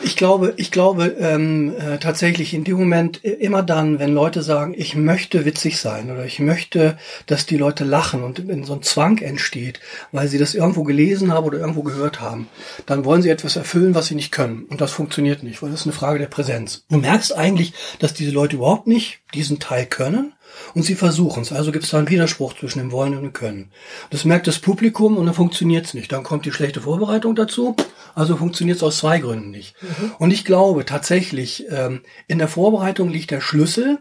Ich 0.00 0.14
glaube, 0.14 0.54
ich 0.56 0.70
glaube 0.70 1.16
ähm, 1.18 1.74
äh, 1.76 1.98
tatsächlich 1.98 2.54
in 2.54 2.62
dem 2.62 2.76
Moment 2.76 3.24
immer 3.24 3.62
dann, 3.64 3.98
wenn 3.98 4.14
Leute 4.14 4.42
sagen, 4.42 4.74
ich 4.76 4.94
möchte 4.94 5.44
witzig 5.44 5.78
sein 5.78 6.10
oder 6.10 6.24
ich 6.24 6.38
möchte, 6.38 6.96
dass 7.26 7.46
die 7.46 7.56
Leute 7.56 7.84
lachen 7.84 8.22
und 8.22 8.46
wenn 8.46 8.62
so 8.64 8.74
ein 8.74 8.82
Zwang 8.82 9.18
entsteht, 9.18 9.80
weil 10.12 10.28
sie 10.28 10.38
das 10.38 10.54
irgendwo 10.54 10.84
gelesen 10.84 11.32
haben 11.32 11.46
oder 11.46 11.58
irgendwo 11.58 11.82
gehört 11.82 12.20
haben, 12.20 12.48
dann 12.86 13.04
wollen 13.04 13.22
sie 13.22 13.30
etwas 13.30 13.56
erfüllen, 13.56 13.94
was 13.94 14.06
sie 14.06 14.14
nicht 14.14 14.30
können 14.30 14.66
und 14.68 14.80
das 14.80 14.92
funktioniert 14.92 15.42
nicht, 15.42 15.62
weil 15.62 15.70
das 15.70 15.80
ist 15.80 15.86
eine 15.86 15.94
Frage 15.94 16.20
der 16.20 16.26
Präsenz. 16.26 16.84
Du 16.88 16.98
merkst 16.98 17.36
eigentlich, 17.36 17.72
dass 17.98 18.14
diese 18.14 18.30
Leute 18.30 18.56
überhaupt 18.56 18.86
nicht 18.86 19.20
diesen 19.34 19.58
Teil 19.58 19.86
können 19.86 20.32
und 20.74 20.82
sie 20.82 20.94
versuchen 20.94 21.42
es. 21.42 21.52
Also 21.52 21.72
gibt 21.72 21.84
es 21.84 21.90
da 21.90 21.98
einen 21.98 22.08
Widerspruch 22.08 22.54
zwischen 22.54 22.78
dem 22.78 22.92
Wollen 22.92 23.16
und 23.16 23.22
dem 23.22 23.32
Können. 23.32 23.70
Das 24.10 24.24
merkt 24.24 24.46
das 24.46 24.58
Publikum 24.58 25.16
und 25.16 25.26
dann 25.26 25.34
funktioniert 25.34 25.86
es 25.86 25.94
nicht. 25.94 26.12
Dann 26.12 26.22
kommt 26.22 26.44
die 26.44 26.52
schlechte 26.52 26.82
Vorbereitung 26.82 27.34
dazu. 27.34 27.74
Also 28.14 28.36
funktioniert 28.36 28.78
es 28.78 28.82
aus 28.82 28.98
zwei 28.98 29.18
Gründen 29.18 29.50
nicht. 29.50 29.74
Mhm. 29.82 30.12
Und 30.18 30.30
ich 30.30 30.44
glaube 30.44 30.84
tatsächlich, 30.84 31.66
ähm, 31.70 32.02
in 32.26 32.38
der 32.38 32.48
Vorbereitung 32.48 33.08
liegt 33.08 33.30
der 33.30 33.40
Schlüssel, 33.40 33.98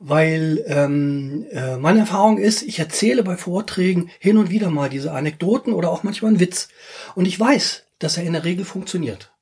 weil 0.00 0.64
ähm, 0.66 1.46
äh, 1.50 1.76
meine 1.76 2.00
Erfahrung 2.00 2.38
ist, 2.38 2.62
ich 2.62 2.78
erzähle 2.78 3.22
bei 3.22 3.36
Vorträgen 3.36 4.10
hin 4.18 4.36
und 4.38 4.50
wieder 4.50 4.70
mal 4.70 4.90
diese 4.90 5.12
Anekdoten 5.12 5.72
oder 5.72 5.90
auch 5.90 6.02
manchmal 6.02 6.30
einen 6.30 6.40
Witz. 6.40 6.68
Und 7.14 7.26
ich 7.26 7.38
weiß, 7.38 7.84
dass 7.98 8.16
er 8.16 8.24
in 8.24 8.34
der 8.34 8.44
Regel 8.44 8.64
funktioniert. 8.64 9.33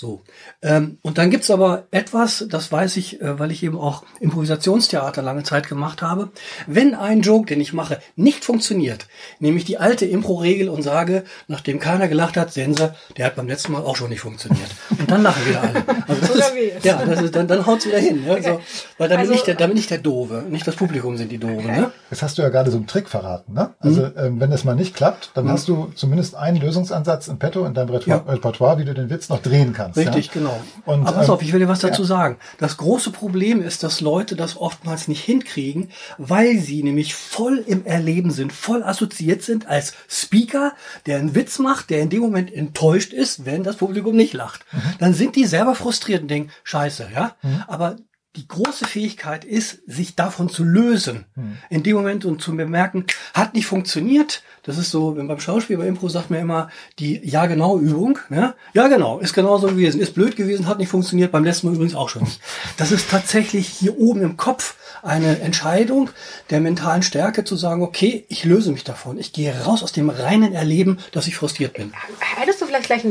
So. 0.00 0.22
Ähm, 0.62 0.96
und 1.02 1.18
dann 1.18 1.28
gibt's 1.28 1.50
aber 1.50 1.84
etwas, 1.90 2.46
das 2.48 2.72
weiß 2.72 2.96
ich, 2.96 3.20
äh, 3.20 3.38
weil 3.38 3.50
ich 3.50 3.62
eben 3.62 3.78
auch 3.78 4.02
Improvisationstheater 4.20 5.20
lange 5.20 5.42
Zeit 5.42 5.68
gemacht 5.68 6.00
habe. 6.00 6.30
Wenn 6.66 6.94
ein 6.94 7.20
Joke, 7.20 7.44
den 7.44 7.60
ich 7.60 7.74
mache, 7.74 8.00
nicht 8.16 8.42
funktioniert, 8.42 9.08
nehme 9.40 9.58
ich 9.58 9.66
die 9.66 9.76
alte 9.76 10.06
Impro-Regel 10.06 10.70
und 10.70 10.82
sage, 10.82 11.24
nachdem 11.48 11.80
keiner 11.80 12.08
gelacht 12.08 12.38
hat, 12.38 12.50
sehen 12.50 12.74
Sie, 12.74 12.90
der 13.18 13.26
hat 13.26 13.36
beim 13.36 13.46
letzten 13.46 13.72
Mal 13.72 13.82
auch 13.82 13.94
schon 13.94 14.08
nicht 14.08 14.22
funktioniert. 14.22 14.70
Und 14.98 15.10
dann 15.10 15.22
lachen 15.22 15.46
wieder 15.46 15.60
alle. 15.60 15.84
Also 16.08 16.20
das 16.22 16.30
ist, 16.30 16.84
ja, 16.84 17.04
das 17.04 17.20
ist, 17.20 17.36
dann, 17.36 17.46
dann 17.46 17.66
haut's 17.66 17.84
wieder 17.84 17.98
hin. 17.98 18.24
Ne? 18.24 18.32
Okay. 18.32 18.42
So, 18.42 18.60
weil 18.96 19.10
da 19.10 19.16
also, 19.16 19.28
bin 19.28 19.38
ich 19.38 19.44
der, 19.44 19.54
da 19.56 19.66
bin 19.66 19.76
ich 19.76 19.86
der 19.86 19.98
Doofe, 19.98 20.46
nicht 20.48 20.66
das 20.66 20.76
Publikum 20.76 21.18
sind 21.18 21.30
die 21.30 21.36
Doofe. 21.36 21.58
Okay. 21.58 21.80
Ne? 21.82 21.92
Das 22.08 22.22
hast 22.22 22.38
du 22.38 22.42
ja 22.42 22.48
gerade 22.48 22.70
so 22.70 22.78
einen 22.78 22.86
Trick 22.86 23.10
verraten. 23.10 23.52
Ne? 23.52 23.74
Also 23.80 24.00
mhm. 24.00 24.12
ähm, 24.16 24.40
wenn 24.40 24.50
das 24.50 24.64
mal 24.64 24.74
nicht 24.74 24.94
klappt, 24.94 25.32
dann 25.34 25.44
mhm. 25.44 25.50
hast 25.50 25.68
du 25.68 25.92
zumindest 25.94 26.36
einen 26.36 26.56
Lösungsansatz 26.56 27.28
in 27.28 27.38
petto 27.38 27.66
in 27.66 27.74
deinem 27.74 27.90
Repertoire, 27.90 28.24
ja. 28.26 28.32
Repertoire, 28.32 28.78
wie 28.78 28.86
du 28.86 28.94
den 28.94 29.10
Witz 29.10 29.28
noch 29.28 29.42
drehen 29.42 29.74
kannst. 29.74 29.89
Richtig, 29.96 30.26
ja? 30.26 30.32
genau. 30.32 30.60
Und, 30.84 31.06
Aber 31.06 31.18
pass 31.18 31.28
ähm, 31.28 31.34
auf, 31.34 31.42
ich 31.42 31.52
will 31.52 31.60
dir 31.60 31.68
was 31.68 31.80
dazu 31.80 32.02
ja. 32.02 32.08
sagen. 32.08 32.38
Das 32.58 32.76
große 32.76 33.10
Problem 33.10 33.62
ist, 33.62 33.82
dass 33.82 34.00
Leute 34.00 34.36
das 34.36 34.56
oftmals 34.56 35.08
nicht 35.08 35.24
hinkriegen, 35.24 35.90
weil 36.18 36.58
sie 36.58 36.82
nämlich 36.82 37.14
voll 37.14 37.58
im 37.66 37.84
Erleben 37.84 38.30
sind, 38.30 38.52
voll 38.52 38.82
assoziiert 38.82 39.42
sind 39.42 39.66
als 39.66 39.94
Speaker, 40.08 40.74
der 41.06 41.18
einen 41.18 41.34
Witz 41.34 41.58
macht, 41.58 41.90
der 41.90 42.00
in 42.00 42.10
dem 42.10 42.20
Moment 42.20 42.52
enttäuscht 42.52 43.12
ist, 43.12 43.44
wenn 43.46 43.62
das 43.62 43.76
Publikum 43.76 44.16
nicht 44.16 44.34
lacht. 44.34 44.64
Mhm. 44.72 44.80
Dann 44.98 45.14
sind 45.14 45.36
die 45.36 45.46
selber 45.46 45.74
frustriert 45.74 46.22
und 46.22 46.28
denken, 46.28 46.50
scheiße, 46.64 47.08
ja. 47.14 47.36
Mhm. 47.42 47.64
Aber 47.66 47.96
die 48.36 48.46
große 48.46 48.84
Fähigkeit 48.84 49.44
ist, 49.44 49.80
sich 49.86 50.14
davon 50.14 50.48
zu 50.48 50.62
lösen. 50.62 51.26
In 51.68 51.82
dem 51.82 51.96
Moment 51.96 52.24
und 52.24 52.40
zu 52.40 52.54
bemerken, 52.56 53.06
hat 53.34 53.54
nicht 53.54 53.66
funktioniert. 53.66 54.42
Das 54.62 54.76
ist 54.78 54.90
so, 54.90 55.16
wenn 55.16 55.26
beim 55.28 55.40
Schauspiel, 55.40 55.76
bei 55.78 55.86
Impro 55.86 56.08
sagt 56.08 56.30
man 56.30 56.40
immer 56.40 56.70
die 56.98 57.20
Ja-genau-Übung. 57.26 58.18
Ne? 58.28 58.54
Ja, 58.74 58.88
genau, 58.88 59.18
ist 59.18 59.32
genauso 59.32 59.68
gewesen. 59.68 60.00
Ist 60.00 60.14
blöd 60.14 60.36
gewesen, 60.36 60.66
hat 60.66 60.78
nicht 60.78 60.88
funktioniert. 60.90 61.32
Beim 61.32 61.44
letzten 61.44 61.66
Mal 61.68 61.74
übrigens 61.74 61.94
auch 61.94 62.08
schon 62.08 62.22
nicht. 62.22 62.40
Das 62.76 62.92
ist 62.92 63.10
tatsächlich 63.10 63.66
hier 63.68 63.98
oben 63.98 64.22
im 64.22 64.36
Kopf 64.36 64.76
eine 65.02 65.40
Entscheidung 65.40 66.10
der 66.50 66.60
mentalen 66.60 67.02
Stärke 67.02 67.44
zu 67.44 67.56
sagen, 67.56 67.82
okay, 67.82 68.26
ich 68.28 68.44
löse 68.44 68.70
mich 68.70 68.84
davon. 68.84 69.18
Ich 69.18 69.32
gehe 69.32 69.54
raus 69.64 69.82
aus 69.82 69.92
dem 69.92 70.10
reinen 70.10 70.52
Erleben, 70.52 70.98
dass 71.12 71.26
ich 71.26 71.36
frustriert 71.36 71.72
bin. 71.74 71.92
Hättest 72.36 72.60
du 72.60 72.66
vielleicht 72.66 72.86
gleich 72.86 73.04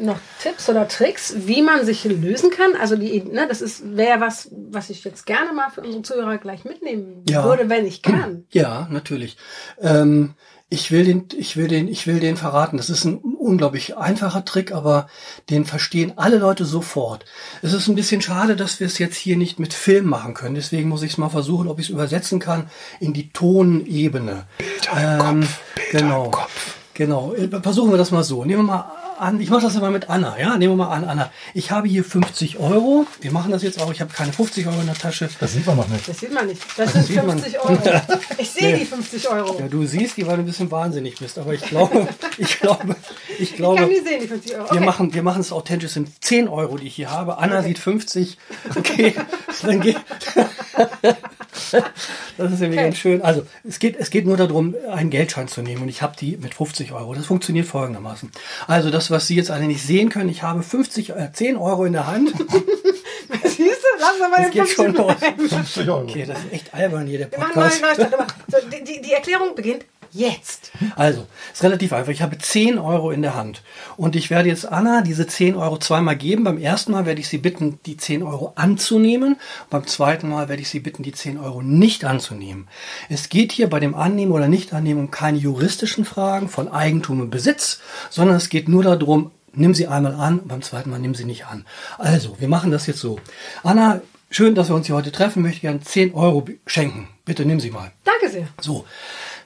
noch 0.00 0.18
Tipps 0.42 0.68
oder 0.68 0.88
Tricks, 0.88 1.34
wie 1.36 1.62
man 1.62 1.84
sich 1.86 2.02
lösen 2.04 2.50
kann? 2.50 2.72
Also 2.80 2.96
die, 2.96 3.22
ne, 3.22 3.46
das 3.48 3.60
ist 3.60 3.96
wäre 3.96 4.20
was, 4.20 4.48
was 4.70 4.90
ich 4.90 5.04
jetzt 5.04 5.24
gerne 5.26 5.52
mal 5.52 5.70
für 5.70 5.82
unsere 5.82 6.02
Zuhörer 6.02 6.38
gleich 6.38 6.64
mitnehmen 6.64 7.24
Ja. 7.28 7.44
würde, 7.44 7.68
wenn 7.68 7.86
ich 7.86 8.02
kann. 8.02 8.44
Ja, 8.50 8.88
natürlich. 8.90 9.36
Ähm, 9.80 10.34
ich 10.72 10.92
will 10.92 11.04
den, 11.04 11.26
ich 11.36 11.56
will 11.56 11.66
den, 11.66 11.88
ich 11.88 12.06
will 12.06 12.20
den 12.20 12.36
verraten. 12.36 12.76
Das 12.76 12.90
ist 12.90 13.04
ein 13.04 13.18
unglaublich 13.18 13.96
einfacher 13.96 14.44
Trick, 14.44 14.70
aber 14.70 15.08
den 15.50 15.64
verstehen 15.64 16.12
alle 16.16 16.38
Leute 16.38 16.64
sofort. 16.64 17.24
Es 17.60 17.72
ist 17.72 17.88
ein 17.88 17.96
bisschen 17.96 18.22
schade, 18.22 18.54
dass 18.54 18.78
wir 18.78 18.86
es 18.86 18.98
jetzt 18.98 19.16
hier 19.16 19.36
nicht 19.36 19.58
mit 19.58 19.74
Film 19.74 20.06
machen 20.06 20.32
können. 20.32 20.54
Deswegen 20.54 20.88
muss 20.88 21.02
ich 21.02 21.12
es 21.12 21.18
mal 21.18 21.28
versuchen, 21.28 21.66
ob 21.66 21.80
ich 21.80 21.86
es 21.86 21.90
übersetzen 21.90 22.38
kann 22.38 22.70
in 23.00 23.12
die 23.12 23.30
Tonebene. 23.32 24.46
Ähm, 24.96 25.46
genau. 25.90 26.30
Genau. 26.94 27.34
Äh, 27.34 27.48
Versuchen 27.60 27.90
wir 27.90 27.98
das 27.98 28.12
mal 28.12 28.22
so. 28.22 28.44
Nehmen 28.44 28.66
wir 28.66 28.74
mal 28.74 28.92
an, 29.20 29.40
ich 29.40 29.50
mache 29.50 29.62
das 29.62 29.74
immer 29.76 29.90
mit 29.90 30.08
Anna, 30.10 30.38
ja? 30.38 30.56
Nehmen 30.58 30.72
wir 30.78 30.84
mal 30.86 30.94
an, 30.94 31.04
Anna. 31.04 31.30
Ich 31.54 31.70
habe 31.70 31.86
hier 31.88 32.04
50 32.04 32.58
Euro. 32.58 33.06
Wir 33.20 33.30
machen 33.32 33.52
das 33.52 33.62
jetzt 33.62 33.80
auch. 33.80 33.92
Ich 33.92 34.00
habe 34.00 34.12
keine 34.12 34.32
50 34.32 34.66
Euro 34.66 34.80
in 34.80 34.86
der 34.86 34.94
Tasche. 34.96 35.28
Das 35.38 35.52
sieht 35.52 35.66
man 35.66 35.76
noch 35.76 35.88
nicht. 35.88 36.08
Das 36.08 36.18
sieht 36.20 36.32
man 36.32 36.46
nicht. 36.46 36.60
Das 36.76 36.92
sind 36.92 37.06
sieht 37.06 37.16
man. 37.24 37.38
50 37.38 37.60
Euro. 37.60 37.78
Ich 38.38 38.50
sehe 38.50 38.76
die 38.78 38.84
50 38.84 39.28
Euro. 39.28 39.58
Ja, 39.60 39.68
du 39.68 39.84
siehst 39.84 40.16
die, 40.16 40.26
weil 40.26 40.36
du 40.36 40.42
ein 40.42 40.46
bisschen 40.46 40.70
wahnsinnig 40.70 41.16
bist. 41.18 41.38
Aber 41.38 41.52
ich 41.54 41.62
glaube, 41.62 42.08
ich 42.38 42.58
glaube, 42.60 42.96
ich 43.38 43.50
Ich 43.50 43.56
glaube, 43.56 43.76
kann 43.82 43.90
die 43.90 43.96
sehen, 43.96 44.20
die 44.22 44.28
50 44.28 44.54
Euro. 44.56 44.64
wir 44.70 44.76
Okay. 44.76 44.84
machen, 44.86 45.14
wir 45.14 45.22
machen 45.22 45.40
es 45.40 45.52
authentisch. 45.52 45.88
Es 45.88 45.94
sind 45.94 46.08
10 46.24 46.48
Euro, 46.48 46.76
die 46.78 46.86
ich 46.86 46.94
hier 46.94 47.10
habe. 47.10 47.38
Anna 47.38 47.62
sieht 47.62 47.78
50. 47.78 48.38
Okay, 48.76 49.14
dann 49.62 49.80
geht. 49.80 49.96
Das 52.38 52.52
ist 52.52 52.60
nämlich 52.60 52.78
Okay. 52.78 52.88
ganz 52.88 52.96
schön. 52.98 53.22
Also, 53.22 53.46
es 53.68 53.78
geht, 53.78 53.96
es 53.98 54.10
geht 54.10 54.26
nur 54.26 54.36
darum, 54.36 54.74
einen 54.90 55.10
Geldschein 55.10 55.48
zu 55.48 55.62
nehmen. 55.62 55.82
Und 55.82 55.88
ich 55.88 56.02
habe 56.02 56.14
die 56.18 56.36
mit 56.36 56.54
50 56.54 56.92
Euro. 56.92 57.14
Das 57.14 57.26
funktioniert 57.26 57.66
folgendermaßen. 57.66 58.30
Also, 58.66 58.90
das, 58.90 59.10
was 59.10 59.26
Sie 59.26 59.36
jetzt 59.36 59.50
alle 59.50 59.64
nicht 59.66 59.82
sehen 59.82 60.08
können, 60.08 60.28
ich 60.30 60.42
habe 60.42 60.62
50, 60.62 61.10
äh, 61.10 61.30
10 61.32 61.56
Euro 61.56 61.84
in 61.84 61.92
der 61.92 62.06
Hand. 62.06 62.30
Siehst 63.44 63.58
du? 63.58 63.98
Lass 63.98 64.12
uns 64.12 64.20
mal 64.20 64.30
Das 64.36 64.50
den 64.50 64.52
geht 64.52 64.68
schon 64.68 64.94
50 64.94 64.98
los. 65.06 65.16
bleiben. 65.18 65.48
50 65.48 65.88
Euro. 65.88 66.00
Okay, 66.02 66.24
das 66.26 66.38
ist 66.38 66.52
echt 66.52 66.74
albern 66.74 67.06
hier, 67.06 67.18
der 67.18 67.26
Podcast. 67.26 67.82
Aber 67.84 68.26
so, 68.48 68.56
die, 68.68 68.84
die, 68.84 69.00
die 69.02 69.12
Erklärung 69.12 69.54
beginnt 69.54 69.84
jetzt. 70.12 70.72
Also, 70.96 71.26
ist 71.52 71.62
relativ 71.62 71.92
einfach. 71.92 72.12
Ich 72.12 72.22
habe 72.22 72.38
10 72.38 72.78
Euro 72.78 73.10
in 73.10 73.22
der 73.22 73.34
Hand. 73.34 73.62
Und 73.96 74.16
ich 74.16 74.30
werde 74.30 74.48
jetzt 74.48 74.66
Anna 74.66 75.02
diese 75.02 75.26
10 75.26 75.56
Euro 75.56 75.78
zweimal 75.78 76.16
geben. 76.16 76.44
Beim 76.44 76.58
ersten 76.58 76.92
Mal 76.92 77.06
werde 77.06 77.20
ich 77.20 77.28
sie 77.28 77.38
bitten, 77.38 77.78
die 77.86 77.96
10 77.96 78.22
Euro 78.22 78.52
anzunehmen. 78.56 79.36
Beim 79.68 79.86
zweiten 79.86 80.28
Mal 80.28 80.48
werde 80.48 80.62
ich 80.62 80.68
sie 80.68 80.80
bitten, 80.80 81.02
die 81.02 81.12
10 81.12 81.38
Euro 81.38 81.62
nicht 81.62 82.04
anzunehmen. 82.04 82.68
Es 83.08 83.28
geht 83.28 83.52
hier 83.52 83.68
bei 83.68 83.80
dem 83.80 83.94
Annehmen 83.94 84.32
oder 84.32 84.48
Nicht-Annehmen 84.48 85.00
um 85.00 85.10
keine 85.10 85.38
juristischen 85.38 86.04
Fragen 86.04 86.48
von 86.48 86.68
Eigentum 86.68 87.20
und 87.20 87.30
Besitz, 87.30 87.80
sondern 88.10 88.36
es 88.36 88.48
geht 88.48 88.68
nur 88.68 88.82
darum, 88.82 89.30
nimm 89.52 89.74
sie 89.74 89.86
einmal 89.86 90.14
an, 90.14 90.40
beim 90.44 90.62
zweiten 90.62 90.90
Mal 90.90 90.98
nimm 90.98 91.14
sie 91.14 91.24
nicht 91.24 91.46
an. 91.46 91.64
Also, 91.98 92.36
wir 92.38 92.48
machen 92.48 92.70
das 92.70 92.86
jetzt 92.86 93.00
so. 93.00 93.18
Anna, 93.62 94.00
schön, 94.30 94.54
dass 94.54 94.68
wir 94.68 94.76
uns 94.76 94.86
hier 94.86 94.96
heute 94.96 95.12
treffen. 95.12 95.42
Möchte 95.42 95.60
gerne 95.60 95.80
10 95.80 96.14
Euro 96.14 96.46
schenken. 96.66 97.08
Bitte 97.24 97.44
nimm 97.44 97.60
sie 97.60 97.70
mal. 97.70 97.92
Danke 98.04 98.28
sehr. 98.28 98.48
So. 98.60 98.84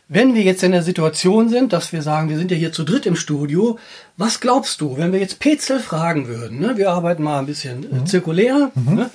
Wenn 0.09 0.35
wir 0.35 0.43
jetzt 0.43 0.63
in 0.63 0.73
der 0.73 0.83
Situation 0.83 1.49
sind, 1.49 1.73
dass 1.73 1.93
wir 1.93 2.03
sagen, 2.03 2.29
wir 2.29 2.37
sind 2.37 2.51
ja 2.51 2.57
hier 2.57 2.73
zu 2.73 2.85
dritt 2.85 3.07
im 3.07 3.17
Studio, 3.17 3.79
was 4.19 4.41
glaubst 4.41 4.83
du, 4.83 4.99
wenn 4.99 5.13
wir 5.13 5.19
jetzt 5.19 5.39
Petzel 5.39 5.81
fragen 5.81 6.29
würden, 6.29 6.61
ne? 6.61 6.77
wir 6.77 6.91
arbeiten 6.91 7.23
mal 7.23 7.39
ein 7.39 7.47
bisschen 7.47 8.03
äh, 8.03 8.05
zirkulär, 8.05 8.71
ne? 8.75 9.11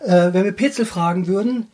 äh, 0.00 0.34
wenn 0.34 0.44
wir 0.44 0.52
Petzel 0.52 0.84
fragen 0.84 1.26
würden, 1.26 1.68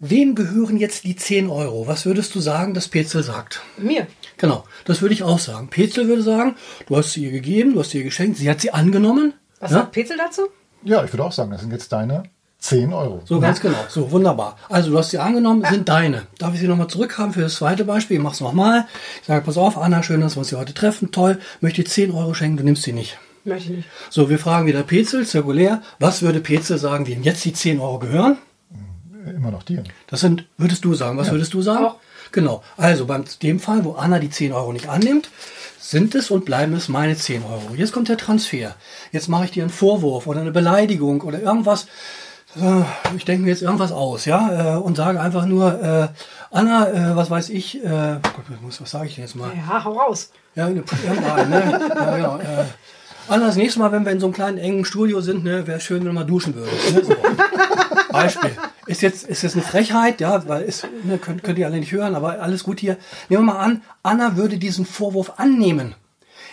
wem 0.00 0.34
gehören 0.34 0.78
jetzt 0.78 1.04
die 1.04 1.14
10 1.14 1.48
Euro? 1.48 1.86
Was 1.86 2.06
würdest 2.06 2.34
du 2.34 2.40
sagen, 2.40 2.74
dass 2.74 2.88
Petzel 2.88 3.22
sagt? 3.22 3.62
Mir. 3.76 4.08
Genau, 4.36 4.64
das 4.84 5.00
würde 5.00 5.14
ich 5.14 5.22
auch 5.22 5.38
sagen. 5.38 5.68
Petzel 5.68 6.08
würde 6.08 6.22
sagen, 6.22 6.56
du 6.86 6.96
hast 6.96 7.12
sie 7.12 7.24
ihr 7.24 7.30
gegeben, 7.30 7.74
du 7.74 7.80
hast 7.80 7.90
sie 7.90 7.98
ihr 7.98 8.04
geschenkt, 8.04 8.36
sie 8.36 8.50
hat 8.50 8.60
sie 8.60 8.72
angenommen. 8.72 9.34
Was 9.60 9.70
ne? 9.70 9.78
sagt 9.78 9.92
Petzel 9.92 10.16
dazu? 10.16 10.42
Ja, 10.82 11.04
ich 11.04 11.12
würde 11.12 11.24
auch 11.24 11.32
sagen, 11.32 11.52
das 11.52 11.60
sind 11.60 11.72
jetzt 11.72 11.92
deine 11.92 12.24
10 12.60 12.92
Euro. 12.92 13.22
So, 13.24 13.38
ganz 13.38 13.60
genau. 13.60 13.78
So, 13.88 14.10
wunderbar. 14.10 14.58
Also, 14.68 14.90
du 14.90 14.98
hast 14.98 15.10
sie 15.10 15.18
angenommen, 15.18 15.64
sind 15.70 15.88
deine. 15.88 16.26
Darf 16.38 16.54
ich 16.54 16.60
sie 16.60 16.66
nochmal 16.66 16.88
zurückhaben 16.88 17.32
für 17.32 17.40
das 17.40 17.54
zweite 17.54 17.84
Beispiel? 17.84 18.16
Ich 18.16 18.22
mach's 18.22 18.40
nochmal. 18.40 18.86
Ich 19.20 19.28
sage, 19.28 19.44
pass 19.44 19.56
auf, 19.56 19.78
Anna, 19.78 20.02
schön, 20.02 20.20
dass 20.20 20.36
wir 20.36 20.40
uns 20.40 20.48
hier 20.48 20.58
heute 20.58 20.74
treffen. 20.74 21.12
Toll. 21.12 21.38
Möchte 21.60 21.82
dir 21.82 21.88
10 21.88 22.10
Euro 22.10 22.34
schenken, 22.34 22.56
du 22.56 22.64
nimmst 22.64 22.82
sie 22.82 22.92
nicht. 22.92 23.18
Möchte 23.44 23.70
ich 23.70 23.76
nicht. 23.78 23.88
So, 24.10 24.28
wir 24.28 24.40
fragen 24.40 24.66
wieder 24.66 24.82
Petzel, 24.82 25.24
zirkulär. 25.24 25.82
Was 26.00 26.22
würde 26.22 26.40
Petzel 26.40 26.78
sagen, 26.78 27.06
wem 27.06 27.22
jetzt 27.22 27.44
die 27.44 27.52
10 27.52 27.78
Euro 27.78 28.00
gehören? 28.00 28.38
Immer 29.26 29.52
noch 29.52 29.62
dir. 29.62 29.84
Das 30.08 30.20
sind, 30.20 30.44
würdest 30.56 30.84
du 30.84 30.94
sagen. 30.94 31.16
Was 31.16 31.30
würdest 31.30 31.54
du 31.54 31.62
sagen? 31.62 31.84
Auch. 31.84 31.96
Genau. 32.32 32.62
Also, 32.76 33.06
beim 33.06 33.24
dem 33.42 33.60
Fall, 33.60 33.84
wo 33.84 33.92
Anna 33.92 34.18
die 34.18 34.30
10 34.30 34.52
Euro 34.52 34.72
nicht 34.72 34.88
annimmt, 34.88 35.30
sind 35.78 36.14
es 36.14 36.30
und 36.30 36.44
bleiben 36.44 36.74
es 36.74 36.88
meine 36.88 37.16
10 37.16 37.44
Euro. 37.44 37.74
Jetzt 37.76 37.92
kommt 37.92 38.08
der 38.08 38.18
Transfer. 38.18 38.74
Jetzt 39.12 39.28
mache 39.28 39.44
ich 39.46 39.52
dir 39.52 39.62
einen 39.62 39.70
Vorwurf 39.70 40.26
oder 40.26 40.40
eine 40.40 40.50
Beleidigung 40.50 41.22
oder 41.22 41.40
irgendwas. 41.40 41.86
Äh, 42.56 42.82
Ich 43.16 43.24
denke 43.24 43.42
mir 43.44 43.50
jetzt 43.50 43.62
irgendwas 43.62 43.92
aus, 43.92 44.24
ja, 44.24 44.76
äh, 44.76 44.78
und 44.78 44.96
sage 44.96 45.20
einfach 45.20 45.44
nur, 45.46 45.80
äh, 45.82 46.08
Anna, 46.50 46.88
äh, 46.88 47.16
was 47.16 47.30
weiß 47.30 47.50
ich, 47.50 47.82
äh, 47.84 47.88
Gott, 48.22 48.44
was 48.48 48.60
muss- 48.60 48.80
was 48.80 48.90
sage 48.90 49.06
ich 49.06 49.14
denn 49.16 49.24
jetzt 49.24 49.36
mal? 49.36 49.50
Ja, 49.54 49.84
hau 49.84 49.92
raus. 49.92 50.30
Ja, 50.54 50.68
ne, 50.68 50.82
ne? 50.82 51.80
Ja, 51.94 52.16
genau. 52.16 52.38
Äh, 52.38 52.64
Anna, 53.28 53.46
das 53.46 53.56
nächste 53.56 53.78
Mal, 53.80 53.92
wenn 53.92 54.04
wir 54.06 54.12
in 54.12 54.20
so 54.20 54.26
einem 54.26 54.34
kleinen 54.34 54.58
engen 54.58 54.84
Studio 54.86 55.20
sind, 55.20 55.44
ne, 55.44 55.66
wäre 55.66 55.80
schön, 55.80 55.98
wenn 56.00 56.06
du 56.06 56.12
mal 56.14 56.24
duschen 56.24 56.54
würdest. 56.54 56.94
Ne? 56.94 57.04
So. 57.04 57.14
Beispiel. 58.10 58.50
Ist 58.86 59.02
jetzt, 59.02 59.24
ist 59.28 59.42
jetzt 59.42 59.52
eine 59.54 59.62
Frechheit, 59.62 60.20
ja, 60.22 60.48
weil 60.48 60.62
ist, 60.62 60.86
ne, 61.04 61.18
könnt, 61.18 61.44
könnt 61.44 61.58
ihr 61.58 61.66
alle 61.66 61.78
nicht 61.78 61.92
hören, 61.92 62.14
aber 62.14 62.40
alles 62.40 62.64
gut 62.64 62.80
hier. 62.80 62.96
Nehmen 63.28 63.44
wir 63.46 63.52
mal 63.52 63.60
an, 63.60 63.82
Anna 64.02 64.36
würde 64.36 64.56
diesen 64.56 64.86
Vorwurf 64.86 65.34
annehmen. 65.36 65.94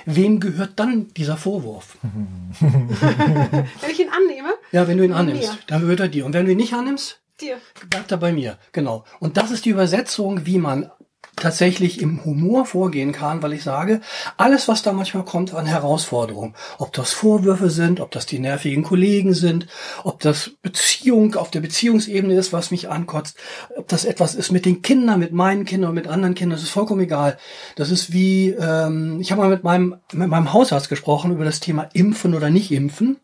Wem 0.06 0.40
gehört 0.40 0.74
dann 0.80 1.08
dieser 1.16 1.38
Vorwurf? 1.38 1.98
Wenn 2.60 3.68
ich 3.92 4.00
ihn 4.00 4.10
annehme, 4.10 4.50
Ja, 4.72 4.88
wenn 4.88 4.98
du 4.98 5.04
ihn 5.06 5.14
annimmst, 5.14 5.52
Mir. 5.52 5.58
dann 5.68 5.82
gehört 5.82 6.00
er 6.00 6.08
dir. 6.08 6.26
Und 6.26 6.34
wenn 6.34 6.46
du 6.46 6.52
ihn 6.52 6.58
nicht 6.58 6.74
annimmst, 6.74 7.20
dir. 7.42 7.58
bleibt 7.90 8.12
er 8.12 8.18
bei 8.18 8.32
mir. 8.32 8.58
Genau. 8.72 9.04
Und 9.20 9.38
das 9.38 9.52
ist 9.52 9.66
die 9.66 9.70
Übersetzung, 9.72 10.46
wie 10.46 10.58
man 10.58 10.90
tatsächlich 11.46 12.02
im 12.02 12.26
Humor 12.26 12.66
vorgehen 12.66 13.12
kann, 13.12 13.44
weil 13.44 13.54
ich 13.54 13.62
sage, 13.62 14.02
alles, 14.36 14.68
was 14.68 14.82
da 14.82 14.94
manchmal 14.94 15.26
kommt 15.26 15.54
an 15.54 15.68
Herausforderungen, 15.68 16.56
ob 16.80 16.92
das 16.92 17.14
Vorwürfe 17.14 17.70
sind, 17.70 18.00
ob 18.00 18.10
das 18.10 18.26
die 18.26 18.40
nervigen 18.40 18.82
Kollegen 18.82 19.36
sind, 19.36 19.68
ob 20.04 20.20
das 20.22 20.54
Beziehung 20.64 21.36
auf 21.36 21.52
der 21.52 21.60
Beziehungsebene 21.60 22.34
ist, 22.34 22.52
was 22.52 22.72
mich 22.72 22.90
ankotzt, 22.90 23.38
ob 23.78 23.88
das 23.88 24.06
etwas 24.06 24.34
ist 24.34 24.52
mit 24.52 24.66
den 24.66 24.82
Kindern, 24.82 25.20
mit 25.20 25.34
meinen 25.34 25.66
Kindern, 25.66 25.94
mit 25.94 26.08
anderen 26.08 26.34
Kindern, 26.34 26.58
das 26.58 26.64
ist 26.64 26.72
vollkommen 26.72 27.02
egal. 27.02 27.38
Das 27.76 27.92
ist 27.92 28.12
wie, 28.12 28.50
ähm, 28.50 29.20
ich 29.22 29.32
habe 29.32 29.44
mal 29.44 29.52
mit 29.52 29.64
meinem, 29.64 29.98
mit 30.14 30.30
meinem 30.30 30.52
Hausarzt 30.52 30.90
gesprochen 30.90 31.32
über 31.32 31.46
das 31.46 31.60
Thema 31.60 31.84
Impfen 31.94 32.34
oder 32.34 32.50
nicht 32.50 32.72
Impfen. 32.72 33.18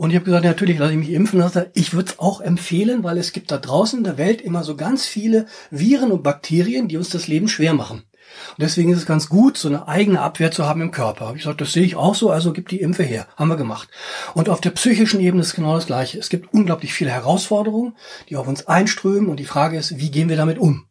Und 0.00 0.08
ich 0.08 0.16
habe 0.16 0.24
gesagt, 0.24 0.46
natürlich 0.46 0.78
lasse 0.78 0.92
ich 0.92 0.98
mich 0.98 1.12
impfen. 1.12 1.40
Er, 1.40 1.66
ich 1.74 1.92
würde 1.92 2.10
es 2.10 2.18
auch 2.18 2.40
empfehlen, 2.40 3.04
weil 3.04 3.18
es 3.18 3.32
gibt 3.32 3.50
da 3.50 3.58
draußen 3.58 3.98
in 3.98 4.04
der 4.04 4.16
Welt 4.16 4.40
immer 4.40 4.64
so 4.64 4.74
ganz 4.74 5.04
viele 5.04 5.44
Viren 5.70 6.10
und 6.10 6.22
Bakterien, 6.22 6.88
die 6.88 6.96
uns 6.96 7.10
das 7.10 7.28
Leben 7.28 7.48
schwer 7.48 7.74
machen. 7.74 7.98
Und 7.98 8.62
deswegen 8.62 8.90
ist 8.92 9.00
es 9.00 9.04
ganz 9.04 9.28
gut, 9.28 9.58
so 9.58 9.68
eine 9.68 9.88
eigene 9.88 10.22
Abwehr 10.22 10.52
zu 10.52 10.64
haben 10.64 10.80
im 10.80 10.90
Körper. 10.90 11.32
Ich 11.36 11.42
gesagt, 11.42 11.60
das 11.60 11.74
sehe 11.74 11.84
ich 11.84 11.96
auch 11.96 12.14
so, 12.14 12.30
also 12.30 12.54
gib 12.54 12.70
die 12.70 12.80
Impfe 12.80 13.02
her. 13.02 13.26
Haben 13.36 13.50
wir 13.50 13.58
gemacht. 13.58 13.90
Und 14.32 14.48
auf 14.48 14.62
der 14.62 14.70
psychischen 14.70 15.20
Ebene 15.20 15.42
ist 15.42 15.54
genau 15.54 15.74
das 15.74 15.84
Gleiche. 15.84 16.18
Es 16.18 16.30
gibt 16.30 16.54
unglaublich 16.54 16.94
viele 16.94 17.10
Herausforderungen, 17.10 17.94
die 18.30 18.38
auf 18.38 18.48
uns 18.48 18.68
einströmen. 18.68 19.28
Und 19.28 19.36
die 19.36 19.44
Frage 19.44 19.76
ist, 19.76 19.98
wie 19.98 20.10
gehen 20.10 20.30
wir 20.30 20.38
damit 20.38 20.56
um? 20.56 20.86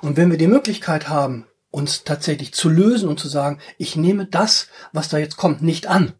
Und 0.00 0.16
wenn 0.16 0.30
wir 0.30 0.38
die 0.38 0.46
Möglichkeit 0.46 1.10
haben, 1.10 1.44
uns 1.70 2.04
tatsächlich 2.04 2.54
zu 2.54 2.70
lösen 2.70 3.10
und 3.10 3.20
zu 3.20 3.28
sagen, 3.28 3.58
ich 3.76 3.96
nehme 3.96 4.24
das, 4.24 4.68
was 4.94 5.10
da 5.10 5.18
jetzt 5.18 5.36
kommt, 5.36 5.60
nicht 5.60 5.88
an, 5.88 6.14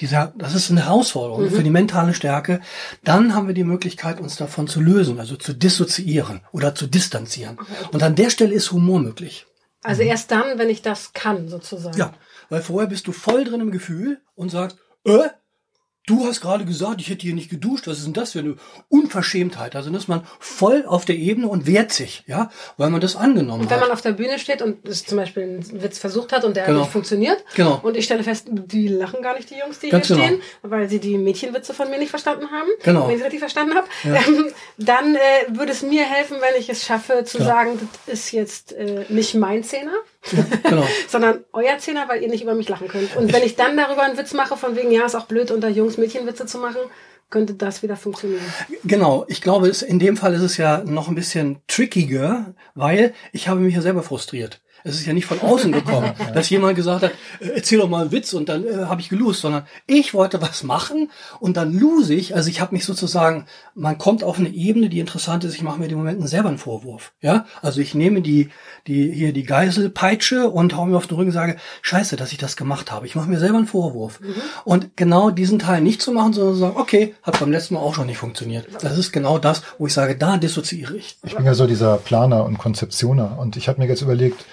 dieser, 0.00 0.34
das 0.36 0.54
ist 0.54 0.70
eine 0.70 0.84
Herausforderung 0.84 1.50
für 1.50 1.62
die 1.62 1.70
mentale 1.70 2.12
Stärke, 2.12 2.60
dann 3.02 3.34
haben 3.34 3.46
wir 3.46 3.54
die 3.54 3.64
Möglichkeit, 3.64 4.20
uns 4.20 4.36
davon 4.36 4.68
zu 4.68 4.80
lösen, 4.80 5.18
also 5.18 5.36
zu 5.36 5.54
dissoziieren 5.54 6.42
oder 6.52 6.74
zu 6.74 6.86
distanzieren. 6.86 7.58
Und 7.92 8.02
an 8.02 8.14
der 8.14 8.30
Stelle 8.30 8.54
ist 8.54 8.72
Humor 8.72 9.00
möglich. 9.00 9.46
Also 9.82 10.02
erst 10.02 10.30
dann, 10.30 10.58
wenn 10.58 10.68
ich 10.68 10.82
das 10.82 11.12
kann, 11.12 11.48
sozusagen. 11.48 11.96
Ja, 11.96 12.12
weil 12.48 12.60
vorher 12.60 12.88
bist 12.88 13.06
du 13.06 13.12
voll 13.12 13.44
drin 13.44 13.60
im 13.60 13.70
Gefühl 13.70 14.20
und 14.34 14.50
sagst, 14.50 14.78
äh, 15.04 15.28
du 16.06 16.24
hast 16.24 16.40
gerade 16.40 16.64
gesagt, 16.64 17.00
ich 17.00 17.10
hätte 17.10 17.22
hier 17.22 17.34
nicht 17.34 17.50
geduscht, 17.50 17.86
was 17.86 17.98
ist 17.98 18.06
denn 18.06 18.12
das 18.12 18.32
für 18.32 18.38
eine 18.38 18.56
Unverschämtheit? 18.88 19.76
Also 19.76 19.90
dann 19.90 19.98
ist 19.98 20.08
man 20.08 20.24
voll 20.38 20.84
auf 20.86 21.04
der 21.04 21.16
Ebene 21.16 21.48
und 21.48 21.66
wehrt 21.66 21.92
sich, 21.92 22.22
ja, 22.26 22.50
weil 22.76 22.90
man 22.90 23.00
das 23.00 23.16
angenommen 23.16 23.62
Und 23.62 23.70
wenn 23.70 23.76
hat. 23.80 23.84
man 23.88 23.92
auf 23.92 24.00
der 24.02 24.12
Bühne 24.12 24.38
steht 24.38 24.62
und 24.62 24.86
es 24.88 25.04
zum 25.04 25.18
Beispiel 25.18 25.42
einen 25.42 25.82
Witz 25.82 25.98
versucht 25.98 26.32
hat 26.32 26.44
und 26.44 26.56
der 26.56 26.66
Genau. 26.66 26.80
nicht 26.80 26.92
funktioniert 26.92 27.44
Genau. 27.54 27.80
und 27.82 27.96
ich 27.96 28.04
stelle 28.04 28.22
fest, 28.22 28.46
die 28.50 28.88
lachen 28.88 29.20
gar 29.22 29.36
nicht, 29.36 29.50
die 29.50 29.58
Jungs, 29.58 29.78
die 29.80 29.88
Ganz 29.90 30.06
hier 30.06 30.16
genau. 30.16 30.28
stehen, 30.28 30.40
weil 30.62 30.88
sie 30.88 30.98
die 31.00 31.18
Mädchenwitze 31.18 31.74
von 31.74 31.90
mir 31.90 31.98
nicht 31.98 32.10
verstanden 32.10 32.50
haben, 32.50 32.68
Genau. 32.82 33.04
wenn 33.08 33.10
ich 33.14 33.18
es 33.18 33.24
richtig 33.24 33.40
verstanden 33.40 33.74
habe, 33.74 33.86
ähm, 34.04 34.46
dann 34.78 35.14
äh, 35.16 35.18
würde 35.50 35.72
es 35.72 35.82
mir 35.82 36.04
helfen, 36.04 36.38
wenn 36.40 36.60
ich 36.60 36.68
es 36.68 36.84
schaffe 36.84 37.24
zu 37.24 37.38
Genau. 37.38 37.48
sagen, 37.50 37.88
das 38.06 38.14
ist 38.14 38.32
jetzt 38.32 38.72
äh, 38.72 39.04
nicht 39.08 39.34
mein 39.34 39.62
Zehner, 39.64 39.92
genau. 40.62 40.86
sondern 41.08 41.44
euer 41.52 41.78
Zehner, 41.78 42.08
weil 42.08 42.22
ihr 42.22 42.28
nicht 42.28 42.42
über 42.42 42.54
mich 42.54 42.68
lachen 42.68 42.88
könnt. 42.88 43.16
Und 43.16 43.32
wenn 43.32 43.42
ich 43.42 43.56
dann 43.56 43.76
darüber 43.76 44.02
einen 44.02 44.18
Witz 44.18 44.32
mache, 44.34 44.56
von 44.56 44.76
wegen, 44.76 44.90
ja, 44.90 45.06
ist 45.06 45.14
auch 45.14 45.26
blöd, 45.26 45.50
unter 45.50 45.68
Jungs 45.68 45.98
Mädchenwitze 45.98 46.46
zu 46.46 46.58
machen, 46.58 46.80
könnte 47.30 47.54
das 47.54 47.82
wieder 47.82 47.96
funktionieren. 47.96 48.44
Genau, 48.84 49.24
ich 49.28 49.40
glaube, 49.40 49.68
in 49.68 49.98
dem 49.98 50.16
Fall 50.16 50.34
ist 50.34 50.42
es 50.42 50.56
ja 50.56 50.84
noch 50.84 51.08
ein 51.08 51.14
bisschen 51.14 51.58
trickiger, 51.66 52.54
weil 52.74 53.14
ich 53.32 53.48
habe 53.48 53.60
mich 53.60 53.74
ja 53.74 53.82
selber 53.82 54.02
frustriert. 54.02 54.60
Es 54.86 54.96
ist 54.96 55.06
ja 55.06 55.12
nicht 55.12 55.26
von 55.26 55.40
außen 55.40 55.72
gekommen, 55.72 56.12
dass 56.34 56.48
jemand 56.48 56.76
gesagt 56.76 57.02
hat, 57.02 57.12
äh, 57.40 57.48
erzähl 57.56 57.78
doch 57.78 57.88
mal 57.88 58.02
einen 58.02 58.12
Witz 58.12 58.32
und 58.32 58.48
dann 58.48 58.64
äh, 58.64 58.86
habe 58.86 59.00
ich 59.00 59.08
gelost, 59.08 59.40
sondern 59.40 59.66
ich 59.86 60.14
wollte 60.14 60.40
was 60.40 60.62
machen 60.62 61.10
und 61.40 61.56
dann 61.56 61.76
lose 61.76 62.14
ich. 62.14 62.36
Also 62.36 62.48
ich 62.48 62.60
habe 62.60 62.74
mich 62.74 62.84
sozusagen, 62.84 63.46
man 63.74 63.98
kommt 63.98 64.22
auf 64.22 64.38
eine 64.38 64.48
Ebene, 64.48 64.88
die 64.88 65.00
interessant 65.00 65.44
ist, 65.44 65.54
ich 65.54 65.62
mache 65.62 65.80
mir 65.80 65.88
im 65.88 65.98
Moment 65.98 66.28
selber 66.28 66.48
einen 66.48 66.58
Vorwurf. 66.58 67.12
Ja, 67.20 67.46
also 67.62 67.80
ich 67.80 67.94
nehme 67.94 68.22
die, 68.22 68.50
die 68.86 69.10
hier 69.10 69.32
die 69.32 69.42
Geiselpeitsche 69.42 70.48
und 70.48 70.76
hau 70.76 70.86
mir 70.86 70.96
auf 70.96 71.06
den 71.06 71.16
Rücken 71.16 71.30
und 71.30 71.34
sage, 71.34 71.56
scheiße, 71.82 72.16
dass 72.16 72.32
ich 72.32 72.38
das 72.38 72.56
gemacht 72.56 72.92
habe. 72.92 73.06
Ich 73.06 73.16
mache 73.16 73.28
mir 73.28 73.38
selber 73.38 73.58
einen 73.58 73.66
Vorwurf. 73.66 74.20
Und 74.64 74.96
genau 74.96 75.30
diesen 75.30 75.58
Teil 75.58 75.80
nicht 75.80 76.00
zu 76.00 76.12
machen, 76.12 76.32
sondern 76.32 76.54
zu 76.54 76.60
sagen, 76.60 76.76
okay, 76.76 77.14
hat 77.22 77.40
beim 77.40 77.50
letzten 77.50 77.74
Mal 77.74 77.80
auch 77.80 77.94
schon 77.94 78.06
nicht 78.06 78.18
funktioniert. 78.18 78.68
Das 78.80 78.96
ist 78.96 79.12
genau 79.12 79.38
das, 79.38 79.62
wo 79.78 79.86
ich 79.86 79.92
sage, 79.92 80.16
da 80.16 80.36
dissoziiere 80.36 80.96
ich. 80.96 81.18
Ich 81.24 81.34
bin 81.34 81.44
ja 81.44 81.54
so 81.54 81.66
dieser 81.66 81.96
Planer 81.96 82.44
und 82.44 82.58
Konzeptioner 82.58 83.38
und 83.38 83.56
ich 83.56 83.68
habe 83.68 83.80
mir 83.80 83.88
jetzt 83.88 84.02
überlegt, 84.02 84.44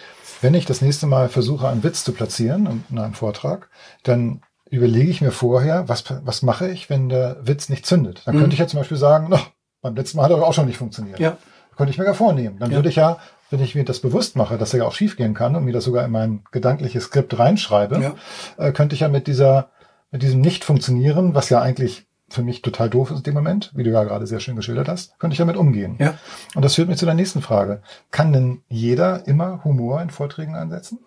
wenn 0.43 0.53
ich 0.53 0.65
das 0.65 0.81
nächste 0.81 1.07
Mal 1.07 1.29
versuche, 1.29 1.67
einen 1.67 1.83
Witz 1.83 2.03
zu 2.03 2.11
platzieren 2.11 2.83
in 2.89 2.99
einem 2.99 3.13
Vortrag, 3.13 3.69
dann 4.03 4.41
überlege 4.69 5.09
ich 5.09 5.21
mir 5.21 5.31
vorher, 5.31 5.87
was, 5.87 6.03
was 6.23 6.41
mache 6.41 6.69
ich, 6.69 6.89
wenn 6.89 7.09
der 7.09 7.37
Witz 7.41 7.69
nicht 7.69 7.85
zündet. 7.85 8.21
Dann 8.25 8.37
könnte 8.37 8.53
ich 8.53 8.59
ja 8.59 8.67
zum 8.67 8.79
Beispiel 8.79 8.97
sagen, 8.97 9.29
no, 9.29 9.39
beim 9.81 9.95
letzten 9.95 10.17
Mal 10.17 10.23
hat 10.23 10.31
er 10.31 10.43
auch 10.43 10.53
schon 10.53 10.65
nicht 10.65 10.77
funktioniert. 10.77 11.19
Ja. 11.19 11.37
Könnte 11.77 11.91
ich 11.91 11.97
mir 11.97 12.05
gar 12.05 12.13
vornehmen. 12.13 12.57
Dann 12.59 12.71
Ja. 12.71 12.77
würde 12.77 12.89
ich 12.89 12.95
ja, 12.95 13.17
wenn 13.49 13.61
ich 13.61 13.75
mir 13.75 13.83
das 13.85 13.99
bewusst 13.99 14.35
mache, 14.35 14.57
dass 14.57 14.73
er 14.73 14.79
ja 14.79 14.85
auch 14.85 14.93
schiefgehen 14.93 15.33
kann 15.33 15.55
und 15.55 15.63
mir 15.65 15.73
das 15.73 15.83
sogar 15.83 16.03
in 16.05 16.11
mein 16.11 16.43
gedankliches 16.51 17.05
Skript 17.05 17.37
reinschreibe, 17.37 17.99
Ja. 18.01 18.15
äh, 18.63 18.71
könnte 18.71 18.95
ich 18.95 19.01
ja 19.01 19.07
mit 19.09 19.27
dieser, 19.27 19.69
mit 20.11 20.21
diesem 20.23 20.41
Nicht-Funktionieren, 20.41 21.35
was 21.35 21.49
ja 21.49 21.61
eigentlich 21.61 22.05
für 22.33 22.41
mich 22.41 22.61
total 22.61 22.89
doof 22.89 23.11
ist 23.11 23.17
in 23.17 23.23
dem 23.23 23.33
Moment, 23.35 23.71
wie 23.75 23.83
du 23.83 23.91
ja 23.91 24.03
gerade 24.03 24.25
sehr 24.25 24.39
schön 24.39 24.55
geschildert 24.55 24.87
hast, 24.87 25.17
könnte 25.19 25.33
ich 25.33 25.37
damit 25.37 25.55
umgehen. 25.55 25.95
Ja. 25.99 26.17
Und 26.55 26.65
das 26.65 26.75
führt 26.75 26.89
mich 26.89 26.97
zu 26.97 27.05
der 27.05 27.13
nächsten 27.13 27.41
Frage. 27.41 27.81
Kann 28.11 28.33
denn 28.33 28.61
jeder 28.69 29.27
immer 29.27 29.63
Humor 29.63 30.01
in 30.01 30.09
Vorträgen 30.09 30.55
einsetzen? 30.55 30.99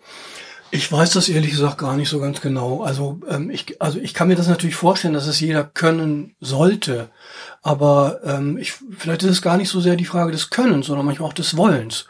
Ich 0.71 0.91
weiß 0.91 1.13
das 1.13 1.29
ehrlich 1.29 1.53
gesagt 1.53 1.79
gar 1.79 1.97
nicht 1.97 2.09
so 2.09 2.21
ganz 2.21 2.41
genau. 2.41 2.83
Also, 2.83 3.21
ähm, 3.29 3.51
ich, 3.51 3.81
also 3.81 3.99
ich 3.99 4.15
kann 4.15 4.29
mir 4.29 4.37
das 4.37 4.49
natürlich 4.49 4.77
vorstellen, 4.77 5.15
dass 5.15 5.27
es 5.27 5.41
jeder 5.41 5.65
können 5.65 6.35
sollte. 6.41 7.09
Aber 7.63 8.21
ähm, 8.25 8.57
ich, 8.59 8.75
vielleicht 8.97 9.23
ist 9.23 9.31
es 9.31 9.43
gar 9.43 9.57
nicht 9.57 9.69
so 9.69 9.81
sehr 9.81 9.97
die 9.97 10.05
Frage 10.05 10.33
des 10.33 10.51
Könnens, 10.51 10.87
sondern 10.87 11.07
manchmal 11.07 11.29
auch 11.29 11.35
des 11.35 11.57
Wollens. 11.57 12.07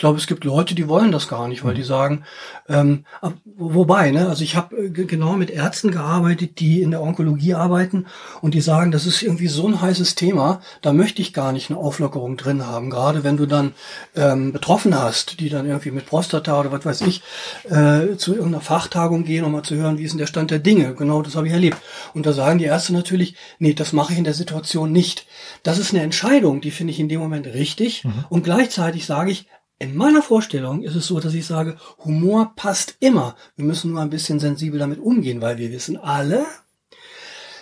Ich 0.00 0.02
glaube, 0.02 0.16
es 0.16 0.26
gibt 0.26 0.44
Leute, 0.44 0.74
die 0.74 0.88
wollen 0.88 1.12
das 1.12 1.28
gar 1.28 1.46
nicht, 1.46 1.62
weil 1.62 1.74
die 1.74 1.82
sagen, 1.82 2.24
ähm, 2.70 3.04
wobei, 3.44 4.12
ne, 4.12 4.30
also 4.30 4.42
ich 4.42 4.56
habe 4.56 4.74
äh, 4.74 4.88
ge- 4.88 5.04
genau 5.04 5.34
mit 5.34 5.50
Ärzten 5.50 5.90
gearbeitet, 5.90 6.58
die 6.58 6.80
in 6.80 6.90
der 6.90 7.02
Onkologie 7.02 7.52
arbeiten 7.52 8.06
und 8.40 8.54
die 8.54 8.62
sagen, 8.62 8.92
das 8.92 9.04
ist 9.04 9.20
irgendwie 9.22 9.48
so 9.48 9.68
ein 9.68 9.82
heißes 9.82 10.14
Thema, 10.14 10.62
da 10.80 10.94
möchte 10.94 11.20
ich 11.20 11.34
gar 11.34 11.52
nicht 11.52 11.68
eine 11.68 11.78
Auflockerung 11.78 12.38
drin 12.38 12.66
haben. 12.66 12.88
Gerade 12.88 13.24
wenn 13.24 13.36
du 13.36 13.44
dann 13.44 13.74
ähm, 14.16 14.54
betroffen 14.54 14.98
hast, 14.98 15.38
die 15.38 15.50
dann 15.50 15.66
irgendwie 15.66 15.90
mit 15.90 16.06
Prostata 16.06 16.58
oder 16.58 16.72
was 16.72 16.86
weiß 16.86 17.02
ich 17.02 17.20
äh, 17.64 18.16
zu 18.16 18.32
irgendeiner 18.34 18.62
Fachtagung 18.62 19.24
gehen, 19.24 19.44
um 19.44 19.52
mal 19.52 19.64
zu 19.64 19.74
hören, 19.74 19.98
wie 19.98 20.04
ist 20.04 20.12
denn 20.12 20.18
der 20.18 20.26
Stand 20.28 20.50
der 20.50 20.60
Dinge. 20.60 20.94
Genau, 20.94 21.20
das 21.20 21.36
habe 21.36 21.46
ich 21.46 21.52
erlebt. 21.52 21.76
Und 22.14 22.24
da 22.24 22.32
sagen 22.32 22.58
die 22.58 22.64
Ärzte 22.64 22.94
natürlich, 22.94 23.34
nee, 23.58 23.74
das 23.74 23.92
mache 23.92 24.12
ich 24.14 24.18
in 24.18 24.24
der 24.24 24.32
Situation 24.32 24.92
nicht. 24.92 25.26
Das 25.62 25.76
ist 25.78 25.92
eine 25.92 26.02
Entscheidung, 26.02 26.62
die 26.62 26.70
finde 26.70 26.94
ich 26.94 27.00
in 27.00 27.10
dem 27.10 27.20
Moment 27.20 27.46
richtig. 27.48 28.06
Und 28.30 28.44
gleichzeitig 28.44 29.04
sage 29.04 29.30
ich, 29.30 29.46
in 29.80 29.96
meiner 29.96 30.22
Vorstellung 30.22 30.82
ist 30.82 30.94
es 30.94 31.06
so, 31.06 31.20
dass 31.20 31.32
ich 31.32 31.46
sage, 31.46 31.76
Humor 32.04 32.52
passt 32.54 32.96
immer. 33.00 33.34
Wir 33.56 33.64
müssen 33.64 33.90
nur 33.90 34.02
ein 34.02 34.10
bisschen 34.10 34.38
sensibel 34.38 34.78
damit 34.78 35.00
umgehen, 35.00 35.40
weil 35.40 35.56
wir 35.56 35.72
wissen 35.72 35.96
alle, 35.96 36.44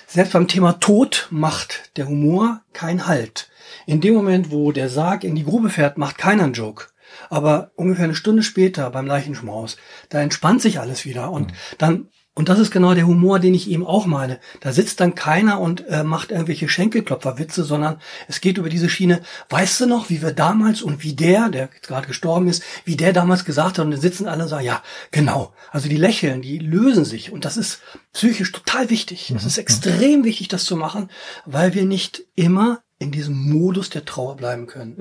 selbst 0.09 0.33
beim 0.33 0.49
Thema 0.49 0.81
Tod 0.81 1.29
macht 1.31 1.97
der 1.97 2.09
Humor 2.09 2.63
keinen 2.73 3.07
Halt. 3.07 3.49
In 3.87 4.01
dem 4.01 4.15
Moment, 4.15 4.51
wo 4.51 4.73
der 4.73 4.89
Sarg 4.89 5.23
in 5.23 5.37
die 5.37 5.45
Grube 5.45 5.71
fährt, 5.71 5.97
macht 5.97 6.19
keiner 6.19 6.43
einen 6.45 6.55
Joke. 6.55 6.87
Aber 7.31 7.71
ungefähr 7.77 8.05
eine 8.05 8.17
Stunde 8.17 8.43
später 8.43 8.91
beim 8.91 9.07
Leichenschmaus, 9.07 9.77
da 10.09 10.21
entspannt 10.21 10.61
sich 10.61 10.81
alles 10.81 11.05
wieder 11.05 11.31
und 11.31 11.53
dann 11.79 12.09
und 12.39 12.49
das 12.49 12.61
ist 12.61 12.71
genau 12.71 12.95
der 12.95 13.09
Humor, 13.09 13.41
den 13.41 13.53
ich 13.53 13.69
eben 13.69 13.85
auch 13.85 14.07
meine. 14.07 14.39
Da 14.61 14.73
sitzt 14.73 15.01
dann 15.01 15.17
keiner 15.17 15.59
und 15.59 15.89
äh, 15.89 16.05
macht 16.05 16.31
irgendwelche 16.31 16.69
Schenkelklopferwitze, 16.69 17.65
sondern 17.65 18.01
es 18.29 18.41
geht 18.41 18.59
über 18.59 18.69
diese 18.69 18.89
Schiene. 18.89 19.23
Weißt 19.49 19.81
du 19.81 19.87
noch, 19.87 20.09
wie 20.09 20.23
wir 20.23 20.31
damals 20.31 20.81
und 20.81 21.03
wie 21.03 21.15
der, 21.15 21.49
der 21.49 21.69
jetzt 21.75 21.89
gerade 21.89 22.07
gestorben 22.07 22.47
ist, 22.47 22.63
wie 22.85 22.95
der 22.95 23.13
damals 23.13 23.45
gesagt 23.45 23.79
hat 23.79 23.85
und 23.85 23.91
dann 23.91 24.01
sitzen 24.01 24.29
alle 24.29 24.45
und 24.45 24.49
sagen, 24.49 24.65
ja, 24.65 24.85
genau. 25.11 25.53
Also 25.73 25.89
die 25.89 25.97
lächeln, 25.97 26.41
die 26.41 26.61
lösen 26.61 27.05
sich 27.05 27.33
und 27.33 27.45
das 27.45 27.57
ist 27.57 27.81
psychisch 28.13 28.53
total 28.53 28.89
wichtig. 28.89 29.33
Es 29.35 29.45
ist 29.45 29.59
extrem 29.59 30.23
wichtig, 30.23 30.47
das 30.47 30.65
zu 30.65 30.77
machen, 30.77 31.11
weil 31.45 31.75
wir 31.75 31.87
nicht 31.87 32.23
immer 32.37 32.83
in 33.01 33.11
diesem 33.11 33.37
Modus 33.51 33.91
der 33.91 34.05
Trauer 34.05 34.37
bleiben 34.37 34.69
können. 34.69 34.95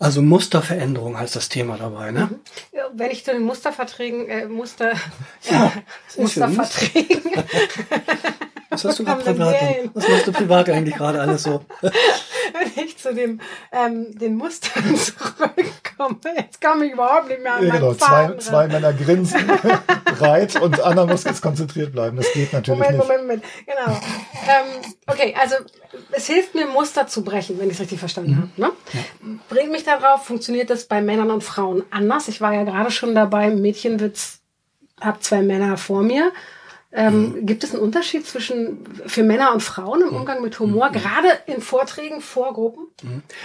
Also 0.00 0.22
Musterveränderung 0.22 1.18
heißt 1.18 1.34
das 1.34 1.48
Thema 1.48 1.76
dabei, 1.76 2.12
ne? 2.12 2.30
Ja, 2.72 2.84
Wenn 2.94 3.10
ich 3.10 3.24
zu 3.24 3.32
den 3.32 3.42
Musterverträgen, 3.42 4.28
äh, 4.28 4.46
Muster, 4.46 4.92
Ja. 5.50 5.72
Musterverträgen, 6.16 7.20
Was 8.84 8.92
hast 8.92 8.98
du 9.00 9.04
gerade 9.04 9.22
privat? 9.22 9.56
Was 9.94 10.08
machst 10.08 10.26
du 10.26 10.32
privat 10.32 10.68
eigentlich 10.70 10.94
gerade 10.94 11.20
alles 11.20 11.42
so? 11.42 11.64
wenn 12.52 12.84
ich 12.84 12.96
zu 12.98 13.14
dem, 13.14 13.40
ähm, 13.72 14.16
den 14.18 14.36
Mustern 14.36 14.96
zurückkomme, 14.96 16.18
jetzt 16.36 16.60
komme 16.60 16.86
ich 16.86 16.92
überhaupt 16.92 17.28
nicht 17.28 17.42
mehr 17.42 17.54
an 17.54 17.66
Ja, 17.66 17.74
genau, 17.74 17.94
zwei, 17.94 18.34
zwei. 18.36 18.68
Männer 18.68 18.92
grinsen 18.92 19.46
breit 20.18 20.60
und 20.60 20.80
Anna 20.80 21.06
muss 21.06 21.24
jetzt 21.24 21.42
konzentriert 21.42 21.92
bleiben. 21.92 22.16
Das 22.16 22.32
geht 22.32 22.52
natürlich 22.52 22.78
Moment, 22.78 22.98
nicht. 22.98 23.08
Moment, 23.08 23.22
Moment, 23.22 23.44
genau. 23.66 24.00
ähm, 24.46 24.92
okay, 25.06 25.34
also 25.38 25.56
es 26.12 26.26
hilft 26.26 26.54
mir, 26.54 26.66
Muster 26.66 27.06
zu 27.06 27.22
brechen, 27.24 27.58
wenn 27.58 27.68
ich 27.68 27.74
es 27.74 27.80
richtig 27.80 27.98
verstanden 27.98 28.36
habe. 28.36 28.50
Ne? 28.56 29.38
Bringt 29.48 29.70
mich 29.70 29.84
darauf, 29.84 30.24
funktioniert 30.24 30.70
das 30.70 30.84
bei 30.84 31.00
Männern 31.00 31.30
und 31.30 31.44
Frauen 31.44 31.82
anders? 31.90 32.28
Ich 32.28 32.40
war 32.40 32.54
ja 32.54 32.64
gerade 32.64 32.90
schon 32.90 33.14
dabei, 33.14 33.50
Mädchenwitz, 33.50 34.40
hab 35.00 35.22
zwei 35.22 35.42
Männer 35.42 35.76
vor 35.76 36.02
mir. 36.02 36.32
Ähm, 36.90 37.44
Gibt 37.44 37.64
es 37.64 37.74
einen 37.74 37.82
Unterschied 37.82 38.26
zwischen 38.26 38.78
für 39.06 39.22
Männer 39.22 39.52
und 39.52 39.62
Frauen 39.62 40.00
im 40.02 40.16
Umgang 40.16 40.40
mit 40.42 40.58
Humor, 40.58 40.90
gerade 40.90 41.28
in 41.46 41.60
Vorträgen 41.60 42.20
vor 42.22 42.54
Gruppen? 42.54 42.86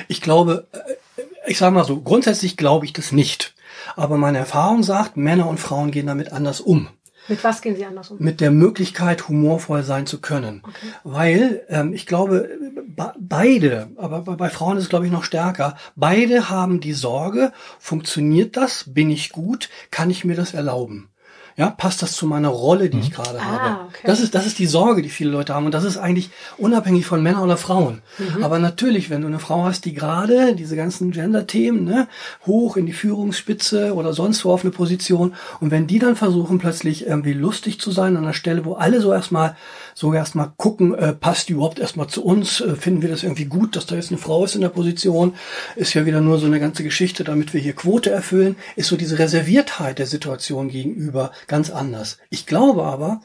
Ich 0.08 0.22
glaube, 0.22 0.68
äh, 0.72 1.22
ich 1.46 1.58
sage 1.58 1.76
mal 1.76 1.84
so, 1.84 2.00
grundsätzlich 2.02 2.56
glaube 2.56 2.86
ich 2.86 2.94
das 2.94 3.12
nicht. 3.12 3.54
Aber 3.98 4.18
meine 4.18 4.38
Erfahrung 4.38 4.82
sagt, 4.84 5.18
Männer 5.18 5.48
und 5.50 5.60
Frauen 5.60 5.92
gehen 5.92 6.08
damit 6.08 6.32
anders 6.32 6.62
um. 6.62 6.88
Mit 7.28 7.44
was 7.44 7.62
gehen 7.62 7.76
sie 7.76 7.86
anders 7.86 8.12
um? 8.12 8.18
Mit 8.20 8.42
der 8.42 8.52
Möglichkeit, 8.52 9.28
humorvoll 9.30 9.84
sein 9.84 10.06
zu 10.06 10.20
können. 10.20 10.62
Weil 11.04 11.64
ähm, 11.70 11.94
ich 11.94 12.06
glaube, 12.06 12.50
be- 12.86 13.14
beide, 13.20 13.90
aber 13.98 14.22
bei 14.22 14.50
Frauen 14.50 14.78
ist 14.78 14.84
es, 14.84 14.90
glaube 14.90 15.06
ich, 15.06 15.12
noch 15.12 15.24
stärker, 15.24 15.78
beide 15.96 16.50
haben 16.50 16.80
die 16.80 16.94
Sorge, 16.94 17.52
funktioniert 17.80 18.56
das? 18.58 18.86
Bin 18.88 19.10
ich 19.10 19.32
gut? 19.32 19.70
Kann 19.90 20.10
ich 20.10 20.26
mir 20.26 20.36
das 20.36 20.54
erlauben? 20.54 21.10
Ja, 21.56 21.70
passt 21.70 22.02
das 22.02 22.14
zu 22.14 22.26
meiner 22.26 22.50
Rolle, 22.50 22.90
die 22.90 23.00
ich 23.00 23.12
gerade 23.12 23.40
Ah, 23.40 23.44
habe? 23.44 23.80
okay. 23.88 24.02
Das 24.06 24.20
ist, 24.20 24.34
das 24.34 24.48
ist 24.48 24.58
die 24.58 24.66
Sorge, 24.66 25.04
die 25.04 25.10
viele 25.10 25.30
Leute 25.30 25.54
haben. 25.54 25.66
Und 25.68 25.74
das 25.74 25.84
ist 25.84 25.98
eigentlich 25.98 26.32
unabhängig 26.58 27.06
von 27.06 27.22
Männern 27.22 27.44
oder 27.44 27.58
Frauen. 27.58 28.02
Mhm. 28.18 28.44
Aber 28.44 28.58
natürlich, 28.58 29.10
wenn 29.12 29.22
du 29.22 29.28
eine 29.28 29.38
Frau 29.40 29.64
hast, 29.64 29.86
die 29.86 29.94
gerade 29.94 30.56
diese 30.56 30.76
ganzen 30.76 31.12
Gender-Themen, 31.12 31.84
ne, 31.84 32.08
hoch 32.48 32.76
in 32.76 32.88
die 32.88 32.94
Führungsspitze 32.94 33.94
oder 33.94 34.14
sonst 34.14 34.44
wo 34.46 34.52
auf 34.52 34.64
eine 34.64 34.72
Position, 34.72 35.36
und 35.60 35.70
wenn 35.70 35.86
die 35.86 36.00
dann 36.00 36.16
versuchen, 36.16 36.58
plötzlich 36.58 37.06
irgendwie 37.06 37.34
lustig 37.34 37.80
zu 37.80 37.92
sein 37.92 38.18
an 38.18 38.24
einer 38.24 38.34
Stelle, 38.34 38.66
wo 38.66 38.74
alle 38.74 39.00
so 39.02 39.14
erstmal, 39.14 39.56
so 39.94 40.14
erstmal 40.14 40.52
gucken, 40.58 40.96
äh, 40.96 41.14
passt 41.14 41.50
die 41.50 41.54
überhaupt 41.54 41.80
erstmal 41.80 42.08
zu 42.08 42.24
uns, 42.24 42.62
äh, 42.62 42.76
finden 42.76 43.02
wir 43.02 43.10
das 43.10 43.24
irgendwie 43.24 43.46
gut, 43.46 43.76
dass 43.76 43.86
da 43.86 43.96
jetzt 43.96 44.12
eine 44.12 44.18
Frau 44.18 44.44
ist 44.44 44.56
in 44.56 44.62
der 44.62 44.70
Position, 44.70 45.36
ist 45.76 45.94
ja 45.94 46.06
wieder 46.06 46.22
nur 46.22 46.40
so 46.40 46.46
eine 46.46 46.60
ganze 46.60 46.84
Geschichte, 46.84 47.24
damit 47.24 47.54
wir 47.54 47.62
hier 47.62 47.74
Quote 47.74 48.10
erfüllen, 48.10 48.56
ist 48.76 48.88
so 48.88 48.98
diese 48.98 49.20
Reserviertheit 49.20 50.00
der 50.00 50.08
Situation 50.08 50.70
gegenüber 50.70 51.32
ganz 51.48 51.70
anders. 51.70 52.18
Ich 52.30 52.46
glaube 52.46 52.84
aber, 52.84 53.22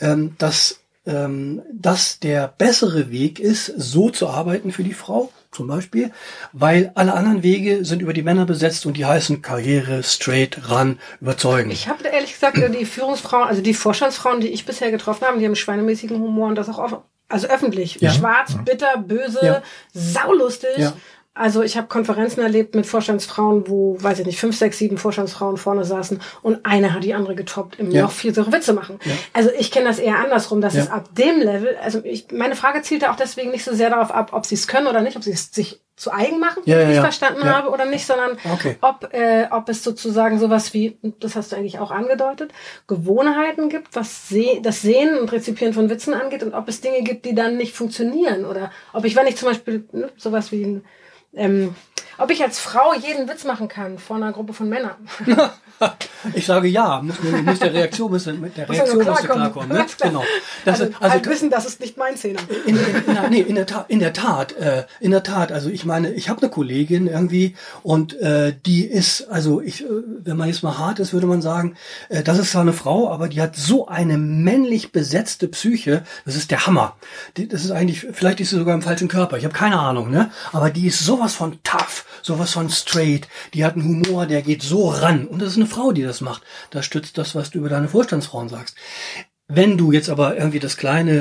ähm, 0.00 0.34
dass 0.38 0.80
ähm, 1.06 1.62
das 1.72 2.18
der 2.18 2.52
bessere 2.58 3.10
Weg 3.10 3.38
ist, 3.38 3.66
so 3.66 4.10
zu 4.10 4.28
arbeiten 4.28 4.72
für 4.72 4.84
die 4.84 4.94
Frau, 4.94 5.32
zum 5.56 5.66
Beispiel, 5.66 6.12
weil 6.52 6.92
alle 6.94 7.14
anderen 7.14 7.42
Wege 7.42 7.84
sind 7.84 8.02
über 8.02 8.12
die 8.12 8.22
Männer 8.22 8.44
besetzt 8.44 8.84
und 8.86 8.96
die 8.96 9.06
heißen 9.06 9.40
Karriere, 9.42 10.02
straight, 10.02 10.70
ran, 10.70 10.98
überzeugen. 11.20 11.70
Ich 11.70 11.88
habe 11.88 12.06
ehrlich 12.06 12.34
gesagt, 12.34 12.58
die 12.78 12.84
Führungsfrauen, 12.84 13.48
also 13.48 13.62
die 13.62 13.74
Vorstandsfrauen, 13.74 14.40
die 14.40 14.48
ich 14.48 14.66
bisher 14.66 14.90
getroffen 14.90 15.26
habe, 15.26 15.38
die 15.38 15.46
haben 15.46 15.56
schweinemäßigen 15.56 16.20
Humor 16.20 16.48
und 16.48 16.56
das 16.56 16.68
auch 16.68 16.78
oft, 16.78 16.96
also 17.28 17.48
öffentlich, 17.48 17.96
Ja. 18.00 18.12
schwarz, 18.12 18.52
bitter, 18.64 18.98
böse, 18.98 19.44
Ja. 19.44 19.62
saulustig. 19.94 20.76
Ja. 20.76 20.92
Also 21.38 21.62
ich 21.62 21.76
habe 21.76 21.86
Konferenzen 21.86 22.40
erlebt 22.40 22.74
mit 22.74 22.86
Vorstandsfrauen, 22.86 23.68
wo, 23.68 23.96
weiß 24.02 24.20
ich 24.20 24.26
nicht, 24.26 24.40
fünf, 24.40 24.56
sechs, 24.56 24.78
sieben 24.78 24.96
Vorstandsfrauen 24.96 25.58
vorne 25.58 25.84
saßen 25.84 26.18
und 26.40 26.64
eine 26.64 26.94
hat 26.94 27.04
die 27.04 27.12
andere 27.12 27.34
getoppt 27.34 27.78
im 27.78 27.90
Ja. 27.90 28.02
noch 28.02 28.10
viel 28.10 28.34
so 28.34 28.50
Witze 28.50 28.72
machen. 28.72 28.98
Also 29.34 29.50
ich 29.58 29.70
kenne 29.70 29.86
das 29.86 29.98
eher 29.98 30.16
andersrum, 30.18 30.62
dass 30.62 30.74
Ja. 30.74 30.82
es 30.84 30.90
ab 30.90 31.10
dem 31.14 31.38
Level, 31.40 31.76
also 31.82 32.00
ich, 32.04 32.28
meine 32.32 32.56
Frage 32.56 32.80
zielte 32.80 33.10
auch 33.10 33.16
deswegen 33.16 33.50
nicht 33.50 33.64
so 33.64 33.74
sehr 33.74 33.90
darauf 33.90 34.10
ab, 34.12 34.30
ob 34.32 34.46
sie 34.46 34.54
es 34.54 34.66
können 34.66 34.86
oder 34.86 35.02
nicht, 35.02 35.16
ob 35.18 35.22
sie 35.24 35.32
es 35.32 35.50
sich 35.52 35.82
zu 35.94 36.10
eigen 36.12 36.40
machen, 36.40 36.62
Ja, 36.66 36.76
wie 36.78 36.82
ja, 36.82 36.88
ich 36.88 36.94
ja. 36.96 37.02
verstanden 37.02 37.40
Ja. 37.44 37.56
habe, 37.56 37.70
oder 37.70 37.84
nicht, 37.84 38.06
sondern 38.06 38.38
Okay. 38.54 38.76
ob, 38.80 39.12
äh, 39.12 39.46
ob 39.50 39.68
es 39.68 39.82
sozusagen 39.84 40.38
sowas 40.38 40.72
wie, 40.72 40.98
das 41.20 41.36
hast 41.36 41.52
du 41.52 41.56
eigentlich 41.56 41.78
auch 41.78 41.90
angedeutet, 41.90 42.52
Gewohnheiten 42.86 43.68
gibt, 43.68 43.94
was 43.94 44.28
seh 44.28 44.60
das 44.62 44.80
Sehen 44.82 45.18
und 45.18 45.30
Rezipieren 45.32 45.74
von 45.74 45.90
Witzen 45.90 46.14
angeht 46.14 46.42
und 46.42 46.54
ob 46.54 46.68
es 46.68 46.80
Dinge 46.80 47.02
gibt, 47.02 47.24
die 47.26 47.34
dann 47.34 47.56
nicht 47.58 47.74
funktionieren 47.74 48.44
oder 48.46 48.70
ob 48.92 49.04
ich, 49.04 49.16
wenn 49.16 49.26
ich 49.26 49.36
zum 49.36 49.48
Beispiel 49.48 49.86
ne, 49.92 50.08
sowas 50.16 50.50
wie 50.52 50.64
ein, 50.64 50.84
ähm, 51.34 51.74
ob 52.18 52.30
ich 52.30 52.42
als 52.42 52.58
Frau 52.58 52.94
jeden 52.94 53.28
Witz 53.28 53.44
machen 53.44 53.68
kann 53.68 53.98
vor 53.98 54.16
einer 54.16 54.32
Gruppe 54.32 54.52
von 54.54 54.68
Männern. 54.68 54.94
Ich 56.32 56.46
sage 56.46 56.68
ja, 56.68 57.02
muss, 57.02 57.16
muss 57.44 57.58
der 57.58 57.74
Reaktion, 57.74 58.10
muss, 58.10 58.24
mit 58.24 58.56
der 58.56 58.66
Reaktion 58.66 59.04
musst 59.04 59.24
du 59.24 59.28
klarkommen. 59.28 59.68
Ne? 59.68 59.84
Genau. 60.00 60.24
Das, 60.64 60.80
also, 60.80 60.90
ist- 60.90 61.02
also 61.02 61.12
halt 61.12 61.26
wissen, 61.28 61.50
das 61.50 61.66
ist 61.66 61.80
nicht 61.80 61.98
mein 61.98 62.16
Zehner. 62.16 62.40
in, 62.66 62.76
in, 62.76 62.84
na, 63.08 63.28
nee, 63.28 63.40
in 63.42 63.56
der 63.56 63.66
Tat, 63.66 63.84
in 63.88 63.98
der 64.00 64.14
Tat, 64.14 64.52
äh, 64.56 64.84
in 65.00 65.10
der 65.10 65.22
Tat. 65.22 65.52
Also 65.52 65.68
ich 65.68 65.84
meine, 65.84 66.12
ich 66.14 66.30
habe 66.30 66.40
eine 66.40 66.50
Kollegin 66.50 67.06
irgendwie 67.08 67.54
und 67.82 68.18
äh, 68.20 68.54
die 68.64 68.86
ist, 68.86 69.28
also 69.28 69.60
ich, 69.60 69.84
äh, 69.84 69.88
wenn 70.24 70.38
man 70.38 70.48
jetzt 70.48 70.62
mal 70.62 70.78
hart 70.78 70.98
ist, 70.98 71.12
würde 71.12 71.26
man 71.26 71.42
sagen, 71.42 71.76
äh, 72.08 72.22
das 72.22 72.38
ist 72.38 72.52
zwar 72.52 72.62
eine 72.62 72.72
Frau, 72.72 73.10
aber 73.12 73.28
die 73.28 73.42
hat 73.42 73.54
so 73.54 73.86
eine 73.86 74.16
männlich 74.16 74.92
besetzte 74.92 75.46
Psyche, 75.48 76.04
das 76.24 76.36
ist 76.36 76.50
der 76.50 76.66
Hammer. 76.66 76.96
Die, 77.36 77.48
das 77.48 77.64
ist 77.66 77.70
eigentlich, 77.70 78.06
vielleicht 78.12 78.40
ist 78.40 78.48
sie 78.48 78.56
sogar 78.56 78.74
im 78.74 78.82
falschen 78.82 79.08
Körper. 79.08 79.36
Ich 79.36 79.44
habe 79.44 79.54
keine 79.54 79.78
Ahnung, 79.78 80.10
ne? 80.10 80.30
Aber 80.52 80.70
die 80.70 80.86
ist 80.86 81.00
sowas 81.00 81.25
von 81.34 81.62
tough, 81.62 82.04
sowas 82.22 82.52
von 82.52 82.70
straight. 82.70 83.28
Die 83.54 83.64
hat 83.64 83.74
einen 83.74 83.84
Humor, 83.84 84.26
der 84.26 84.42
geht 84.42 84.62
so 84.62 84.88
ran. 84.88 85.26
Und 85.26 85.40
das 85.40 85.50
ist 85.50 85.56
eine 85.56 85.66
Frau, 85.66 85.92
die 85.92 86.02
das 86.02 86.20
macht. 86.20 86.42
Das 86.70 86.84
stützt 86.84 87.18
das, 87.18 87.34
was 87.34 87.50
du 87.50 87.58
über 87.58 87.68
deine 87.68 87.88
Vorstandsfrauen 87.88 88.48
sagst. 88.48 88.76
Wenn 89.48 89.78
du 89.78 89.92
jetzt 89.92 90.10
aber 90.10 90.36
irgendwie 90.36 90.58
das 90.58 90.76
kleine 90.76 91.12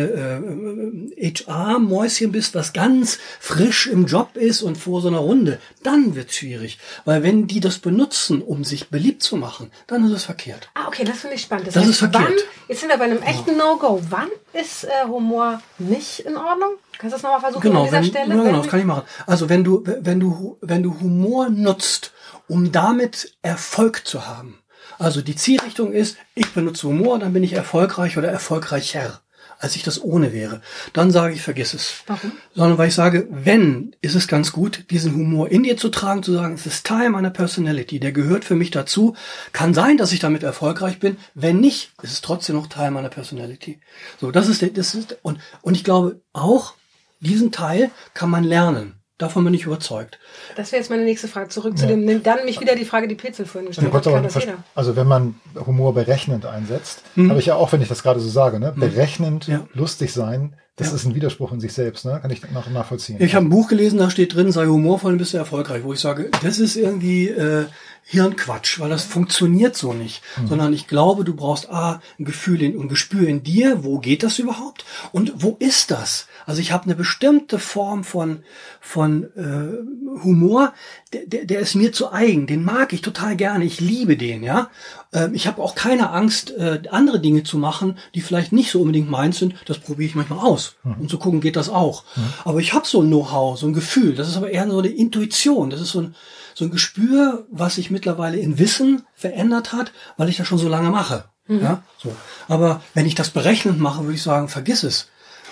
äh, 1.16 1.32
HR-Mäuschen 1.32 2.32
bist, 2.32 2.56
was 2.56 2.74
ganz 2.74 3.20
frisch 3.40 3.86
im 3.88 4.06
Job 4.08 4.36
ist 4.36 4.64
und 4.64 4.78
vor 4.78 5.02
so 5.02 5.08
einer 5.10 5.20
Runde, 5.20 5.60
dann 5.84 6.16
wird's 6.16 6.36
schwierig. 6.36 6.80
Weil 7.06 7.22
wenn 7.22 7.46
die 7.48 7.60
das 7.60 7.78
benutzen, 7.78 8.42
um 8.42 8.64
sich 8.64 8.90
beliebt 8.90 9.22
zu 9.22 9.36
machen, 9.38 9.72
dann 9.88 10.06
ist 10.06 10.12
es 10.12 10.24
verkehrt. 10.26 10.70
Ah, 10.74 10.88
okay, 10.88 11.04
das 11.04 11.20
finde 11.20 11.36
ich 11.36 11.44
spannend. 11.44 11.68
Das 11.68 11.76
ist 11.88 12.00
verkehrt. 12.00 12.24
Wann, 12.26 12.34
jetzt 12.68 12.80
sind 12.80 12.90
wir 12.90 12.98
bei 12.98 13.06
einem 13.06 13.22
echten 13.22 13.58
No-Go. 13.58 14.02
Wann 14.10 14.30
ist 14.54 14.86
äh, 14.86 14.90
Humor 15.08 15.62
nicht 15.78 16.20
in 16.22 16.36
Ordnung? 16.36 16.72
Kannst 16.98 17.14
du 17.14 17.18
das 17.18 17.24
nochmal 17.24 17.42
versuchen 17.42 17.62
Genau, 17.62 17.82
an 17.82 17.86
dieser 17.86 17.98
wenn, 17.98 18.06
Stelle? 18.06 18.30
genau, 18.32 18.46
Wenn- 18.46 18.54
das 18.54 18.68
kann 18.68 18.80
ich 18.80 18.86
machen. 18.86 19.04
Also 19.28 19.50
wenn 19.50 19.64
du, 19.64 19.84
wenn 19.86 20.20
du, 20.20 20.58
wenn 20.62 20.82
du 20.82 21.00
Humor 21.00 21.50
nutzt, 21.50 22.12
um 22.48 22.72
damit 22.72 23.36
Erfolg 23.44 24.06
zu 24.08 24.26
haben. 24.28 24.60
Also 24.98 25.22
die 25.22 25.36
Zielrichtung 25.36 25.92
ist, 25.94 26.18
ich 26.34 26.52
benutze 26.54 26.88
Humor, 26.88 27.20
dann 27.20 27.34
bin 27.34 27.44
ich 27.44 27.54
erfolgreich 27.54 28.18
oder 28.18 28.30
erfolgreicher, 28.30 29.22
als 29.60 29.76
ich 29.76 29.84
das 29.84 30.02
ohne 30.04 30.34
wäre. 30.34 30.62
Dann 30.94 31.12
sage 31.12 31.34
ich, 31.34 31.42
vergiss 31.42 31.74
es. 31.74 32.04
Warum? 32.08 32.32
Sondern 32.54 32.78
weil 32.78 32.88
ich 32.88 32.96
sage, 32.96 33.28
wenn, 33.30 33.96
ist 34.02 34.16
es 34.16 34.28
ganz 34.28 34.52
gut, 34.52 34.90
diesen 34.90 35.14
Humor 35.14 35.50
in 35.50 35.64
dir 35.64 35.78
zu 35.78 35.90
tragen, 35.90 36.24
zu 36.24 36.34
sagen, 36.34 36.56
es 36.56 36.66
ist 36.66 36.86
Teil 36.86 37.10
meiner 37.10 37.30
Personality, 37.30 38.00
der 38.00 38.12
gehört 38.12 38.46
für 38.46 38.56
mich 38.56 38.72
dazu. 38.72 39.16
Kann 39.52 39.74
sein, 39.74 39.98
dass 39.98 40.12
ich 40.12 40.20
damit 40.20 40.44
erfolgreich 40.44 41.00
bin. 41.00 41.18
Wenn 41.34 41.60
nicht, 41.60 41.92
ist 42.02 42.12
es 42.12 42.22
trotzdem 42.22 42.56
noch 42.56 42.68
Teil 42.68 42.92
meiner 42.92 43.10
Personality. 43.10 43.80
So, 44.20 44.32
das 44.32 44.48
ist, 44.48 44.78
das 44.78 44.96
ist, 44.96 45.18
und, 45.22 45.40
und 45.62 45.76
ich 45.76 45.84
glaube 45.84 46.22
auch, 46.34 46.74
diesen 47.20 47.52
Teil 47.52 47.92
kann 48.14 48.30
man 48.30 48.44
lernen. 48.44 49.02
Davon 49.18 49.46
bin 49.46 49.54
ich 49.54 49.64
überzeugt. 49.64 50.20
Das 50.58 50.74
wäre 50.74 50.82
jetzt 50.82 50.90
meine 50.90 51.06
nächste 51.06 51.30
Frage. 51.30 51.48
Zurück 51.48 51.78
zu 51.78 51.88
dem, 51.88 52.04
nimm 52.04 52.22
dann 52.22 52.44
mich 52.44 52.60
wieder 52.60 52.76
die 52.76 52.84
Frage, 52.84 53.08
die 53.08 53.16
Petzel 53.16 53.46
vorhin 53.46 53.68
gestellt 53.70 53.94
hat. 53.94 54.04
Kann 54.04 54.24
das 54.24 54.36
jeder? 54.36 54.56
also 54.76 54.98
wenn 54.98 55.08
man 55.08 55.36
Humor 55.66 55.94
berechnend 55.94 56.46
einsetzt, 56.46 57.02
habe 57.16 57.40
ich 57.40 57.46
ja 57.46 57.56
auch, 57.56 57.72
wenn 57.72 57.82
ich 57.82 57.88
das 57.88 58.04
gerade 58.04 58.20
so 58.20 58.28
sage, 58.30 58.60
ne, 58.60 58.74
berechnend 58.76 59.48
Ja. 59.48 59.66
lustig 59.74 60.12
sein, 60.12 60.56
das 60.78 60.92
ist 60.92 61.06
ein 61.06 61.16
Widerspruch 61.16 61.54
in 61.54 61.62
sich 61.62 61.72
selbst, 61.72 62.04
ne? 62.04 62.20
kann 62.22 62.30
ich 62.32 62.42
nach, 62.52 62.70
nachvollziehen. 62.70 63.16
Ich 63.20 63.34
habe 63.34 63.46
ein 63.46 63.50
Buch 63.50 63.70
gelesen, 63.70 63.98
da 63.98 64.10
steht 64.10 64.36
drin, 64.36 64.52
sei 64.52 64.66
humorvoll 64.66 65.14
und 65.14 65.18
bist 65.20 65.34
du 65.34 65.38
erfolgreich, 65.38 65.86
wo 65.86 65.94
ich 65.94 66.02
sage, 66.02 66.30
das 66.44 66.60
ist 66.60 66.76
irgendwie 66.76 67.30
äh, 67.30 67.68
Hirnquatsch, 68.08 68.80
weil 68.80 68.92
das 68.92 69.04
funktioniert 69.04 69.76
so 69.76 69.92
nicht. 69.92 70.22
Sondern 70.48 70.74
ich 70.74 70.88
glaube, 70.88 71.24
du 71.24 71.34
brauchst 71.34 71.72
A, 71.72 72.02
ein 72.20 72.26
Gefühl, 72.26 72.62
in, 72.62 72.80
ein 72.80 72.88
Gespür 72.88 73.28
in 73.28 73.42
dir, 73.42 73.84
wo 73.84 73.98
geht 73.98 74.22
das 74.22 74.38
überhaupt? 74.38 74.86
Und 75.12 75.34
wo 75.38 75.56
ist 75.58 75.90
das? 75.90 76.28
Also 76.46 76.62
ich 76.62 76.72
habe 76.72 76.84
eine 76.84 76.94
bestimmte 76.94 77.58
Form 77.58 78.04
von, 78.04 78.44
von 78.80 79.24
äh, 79.36 80.24
Humor, 80.24 80.74
der, 81.14 81.26
der, 81.26 81.46
der 81.46 81.60
ist 81.60 81.74
mir 81.74 81.92
zu 81.92 82.12
eigen, 82.12 82.46
den 82.46 82.64
mag 82.64 82.94
ich 82.94 83.02
total 83.02 83.36
gerne, 83.36 83.66
ich 83.66 83.82
liebe 83.82 84.18
den, 84.18 84.44
ja. 84.44 84.70
Ähm, 85.12 85.34
ich 85.34 85.48
habe 85.48 85.62
auch 85.64 85.74
keine 85.74 86.12
Angst, 86.12 86.52
äh, 86.52 86.84
andere 86.92 87.20
Dinge 87.20 87.44
zu 87.44 87.58
machen, 87.58 87.98
die 88.14 88.22
vielleicht 88.22 88.52
nicht 88.52 88.70
so 88.70 88.82
unbedingt 88.82 89.10
meins 89.10 89.40
sind, 89.40 89.56
das 89.66 89.80
probiere 89.80 90.10
ich 90.10 90.16
manchmal 90.16 90.40
aus, 90.40 90.76
um 90.84 91.10
zu 91.10 91.18
gucken, 91.18 91.42
geht 91.42 91.56
das 91.56 91.70
auch. 91.70 92.04
Aber 92.44 92.60
ich 92.60 92.74
habe 92.74 92.86
so 92.86 93.02
ein 93.02 93.08
Know-how, 93.08 93.58
so 93.58 93.66
ein 93.66 93.74
Gefühl, 93.74 94.14
das 94.14 94.28
ist 94.28 94.38
aber 94.38 94.52
eher 94.52 94.70
so 94.70 94.78
eine 94.78 94.90
Intuition, 94.90 95.72
das 95.72 95.82
ist 95.82 95.90
so 95.90 96.02
ein, 96.02 96.16
so 96.56 96.66
ein 96.66 96.72
Gespür, 96.72 97.46
was 97.52 97.76
sich 97.76 97.92
mittlerweile 97.92 98.38
in 98.38 98.58
Wissen 98.58 99.04
verändert 99.14 99.74
hat, 99.74 99.92
weil 100.18 100.30
ich 100.30 100.38
das 100.38 100.48
schon 100.48 100.58
so 100.58 100.70
lange 100.70 100.90
mache. 100.90 101.26
Ja, 101.48 101.84
so. 102.02 102.16
Aber 102.48 102.82
wenn 102.96 103.06
ich 103.06 103.14
das 103.14 103.30
berechnend 103.30 103.80
mache, 103.80 104.02
würde 104.02 104.16
ich 104.16 104.24
sagen, 104.24 104.48
vergiss 104.48 104.82
es, 104.82 105.10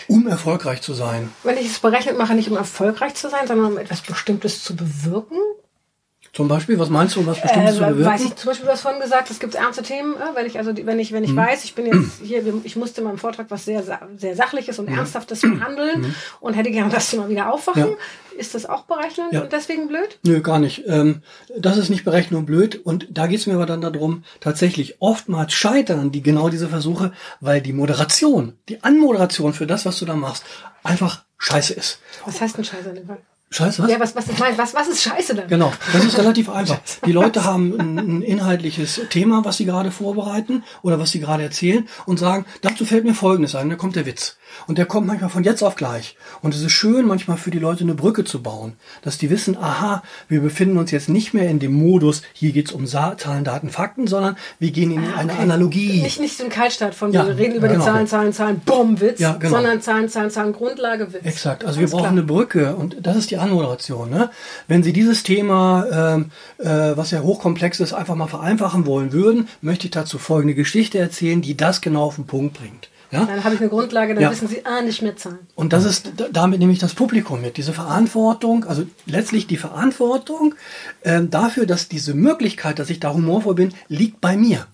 um 0.08 0.28
erfolgreich 0.28 0.82
zu 0.82 0.94
sein. 0.94 1.30
Wenn 1.44 1.58
ich 1.58 1.68
es 1.68 1.80
berechnet 1.80 2.18
mache, 2.18 2.34
nicht 2.34 2.50
um 2.50 2.58
erfolgreich 2.58 3.14
zu 3.14 3.30
sein, 3.30 3.48
sondern 3.48 3.74
um 3.74 3.78
etwas 3.78 4.02
Bestimmtes 4.02 4.64
zu 4.64 4.76
bewirken. 4.76 5.38
Zum 6.34 6.48
Beispiel, 6.48 6.80
was 6.80 6.90
meinst 6.90 7.16
du, 7.16 7.26
was 7.28 7.40
Bestimmtes 7.40 7.76
Äh, 7.76 7.78
zu 7.78 7.86
bewirken? 7.86 8.06
weiß 8.06 8.26
ich 8.26 8.36
zum 8.36 8.50
Beispiel, 8.50 8.66
du 8.66 8.72
hast 8.72 8.82
vorhin 8.82 9.00
gesagt, 9.00 9.30
es 9.30 9.40
gibt 9.40 9.54
ernste 9.54 9.84
Themen, 9.84 10.16
äh, 10.16 10.36
wenn 10.36 10.48
ich 10.48 10.58
also 10.58 10.74
wenn 10.76 10.98
ich 11.00 11.12
wenn 11.12 11.24
ich 11.24 11.36
weiß, 11.36 11.64
ich 11.64 11.76
bin 11.76 11.86
jetzt 11.86 12.20
hier, 12.24 12.44
ich 12.64 12.76
musste 12.76 13.02
in 13.02 13.08
meinem 13.08 13.20
Vortrag 13.20 13.46
was 13.50 13.66
sehr 13.66 13.84
sehr 14.18 14.36
sachliches 14.36 14.80
und 14.80 14.88
ernsthaftes 14.88 15.42
behandeln 15.42 16.16
und 16.40 16.56
hätte 16.56 16.72
gerne 16.72 16.90
das 16.92 17.12
Thema 17.12 17.30
wieder 17.30 17.54
aufwachen. 17.54 17.82
Ja. 17.92 18.38
Ist 18.40 18.56
das 18.56 18.66
auch 18.66 18.86
berechnend 18.86 19.32
Ja. 19.32 19.42
und 19.44 19.54
deswegen 19.54 19.88
blöd? 19.88 20.18
Nö, 20.24 20.42
gar 20.42 20.58
nicht. 20.58 20.84
Ähm, 20.88 21.22
das 21.56 21.78
ist 21.78 21.90
nicht 21.90 22.04
berechnet 22.04 22.40
und 22.40 22.48
blöd. 22.48 22.82
Und 22.84 23.06
da 23.12 23.28
geht's 23.28 23.46
mir 23.46 23.54
aber 23.54 23.68
dann 23.68 23.82
darum, 23.82 24.24
tatsächlich 24.40 24.96
oftmals 25.02 25.54
scheitern 25.54 26.12
die 26.12 26.24
genau 26.24 26.50
diese 26.50 26.68
Versuche, 26.68 27.12
weil 27.42 27.62
die 27.62 27.74
Moderation, 27.74 28.58
die 28.70 28.82
Anmoderation 28.84 29.54
für 29.54 29.68
das, 29.68 29.86
was 29.86 30.00
du 30.00 30.06
da 30.06 30.16
machst, 30.16 30.44
einfach 30.82 31.24
scheiße 31.38 31.74
ist. 31.76 32.00
Was 32.26 32.42
heißt 32.42 32.58
denn 32.58 32.64
Scheiße 32.66 32.90
in 32.90 32.96
dem 32.96 33.06
Fall? 33.06 33.20
Scheiße, 33.54 33.84
was? 33.84 33.92
Ja, 33.92 34.00
was 34.00 34.16
was 34.16 34.28
ist 34.28 34.40
mein, 34.40 34.58
was 34.58 34.74
was 34.74 34.88
ist 34.88 35.04
Scheiße 35.04 35.36
dann? 35.36 35.48
Genau, 35.48 35.72
das 35.92 36.04
ist 36.04 36.18
relativ 36.18 36.50
einfach. 36.50 36.80
Die 37.06 37.12
Leute 37.12 37.44
haben 37.44 37.80
ein, 37.80 37.98
ein 38.00 38.22
inhaltliches 38.24 39.02
Thema, 39.10 39.46
was 39.46 39.58
sie 39.58 39.66
gerade 39.66 39.92
vorbereiten 39.92 40.64
oder 40.82 41.00
was 41.00 41.12
sie 41.12 41.20
gerade 41.20 41.44
erzählen 41.44 41.88
und 42.06 42.18
sagen, 42.18 42.46
dazu 42.62 42.84
fällt 42.84 43.04
mir 43.06 43.14
Folgendes 43.14 43.54
ein, 43.56 43.70
da 43.70 43.76
kommt 43.76 43.96
der 43.96 44.06
Witz. 44.08 44.38
Und 44.68 44.78
der 44.78 44.86
kommt 44.86 45.08
manchmal 45.08 45.30
von 45.30 45.44
jetzt 45.44 45.64
auf 45.64 45.76
gleich. 45.76 46.16
Und 46.42 46.54
es 46.54 46.62
ist 46.62 46.72
schön, 46.72 47.06
manchmal 47.06 47.38
für 47.38 47.52
die 47.52 47.60
Leute 47.60 47.84
eine 47.84 47.96
Brücke 47.96 48.24
zu 48.24 48.42
bauen, 48.42 48.74
dass 49.02 49.18
die 49.18 49.30
wissen, 49.30 49.58
aha, 49.58 50.04
wir 50.28 50.42
befinden 50.42 50.78
uns 50.78 50.92
jetzt 50.92 51.10
nicht 51.10 51.34
mehr 51.34 51.50
in 51.50 51.60
dem 51.60 51.74
Modus, 51.74 52.22
hier 52.34 52.52
geht's 52.52 52.72
um 52.72 52.86
Zahlen, 52.86 53.44
Daten, 53.44 53.70
Fakten, 53.70 54.08
sondern 54.08 54.38
wir 54.60 54.72
gehen 54.72 54.92
in 54.92 55.14
eine 55.14 55.34
Analogie. 55.34 56.02
Nicht, 56.02 56.20
nicht 56.20 56.38
so 56.38 56.44
ein 56.44 56.50
Kaltstart 56.50 56.96
von 56.96 57.12
Ja, 57.12 57.26
wir 57.26 57.38
reden 57.38 57.56
über 57.56 57.68
genau. 57.68 57.82
die 57.82 57.86
Zahlen, 57.86 58.08
Zahlen, 58.08 58.34
Zahlen, 58.34 58.62
Bumm, 58.66 59.00
Witz, 59.02 59.20
Ja, 59.20 59.34
genau. 59.34 59.56
sondern 59.56 59.82
Zahlen, 59.82 60.10
Zahlen, 60.10 60.32
Zahlen, 60.32 60.54
Grundlage, 60.54 61.14
Witz. 61.14 61.26
Exakt, 61.26 61.66
also 61.66 61.80
wir 61.80 61.88
brauchen 61.88 62.02
klar. 62.02 62.12
eine 62.12 62.24
Brücke 62.24 62.76
und 62.76 62.98
das 63.02 63.18
ist 63.18 63.32
die 63.32 63.38
Anmoderation. 63.38 64.10
Ne? 64.10 64.30
Wenn 64.68 64.84
Sie 64.84 64.94
dieses 64.94 65.24
Thema, 65.24 66.16
ähm, 66.16 66.32
äh, 66.58 66.96
was 66.98 67.12
ja 67.12 67.22
hochkomplex 67.22 67.80
ist, 67.80 67.94
einfach 67.94 68.16
mal 68.16 68.28
vereinfachen 68.28 68.86
wollen 68.86 69.12
würden, 69.12 69.48
möchte 69.62 69.86
ich 69.86 69.92
dazu 69.92 70.18
folgende 70.18 70.56
Geschichte 70.56 71.00
erzählen, 71.00 71.42
die 71.42 71.58
das 71.58 71.82
genau 71.82 72.04
auf 72.04 72.16
den 72.16 72.26
Punkt 72.26 72.56
bringt. 72.60 72.90
Ja? 73.14 73.26
Dann 73.26 73.44
habe 73.44 73.56
ich 73.56 73.62
eine 73.62 73.70
Grundlage, 73.70 74.14
dann 74.16 74.24
Ja. 74.24 74.32
wissen 74.32 74.48
Sie, 74.48 74.66
ah, 74.66 74.82
nicht 74.82 75.02
mehr 75.02 75.16
Zahlen. 75.16 75.40
Und 75.56 75.72
das 75.72 75.86
ist, 75.86 76.12
damit 76.32 76.60
nehme 76.60 76.74
ich 76.74 76.80
das 76.80 76.94
Publikum 76.94 77.42
mit. 77.42 77.58
Diese 77.58 77.72
Verantwortung, 77.74 78.66
also 78.66 78.84
letztlich 79.06 79.48
die 79.48 79.58
Verantwortung 79.58 80.56
ähm, 81.04 81.30
dafür, 81.30 81.66
dass 81.66 81.88
diese 81.88 82.14
Möglichkeit, 82.14 82.80
dass 82.80 82.90
ich 82.90 83.00
da 83.00 83.14
humorvoll 83.14 83.56
bin, 83.56 83.74
liegt 83.88 84.20
bei 84.20 84.36
mir. 84.36 84.66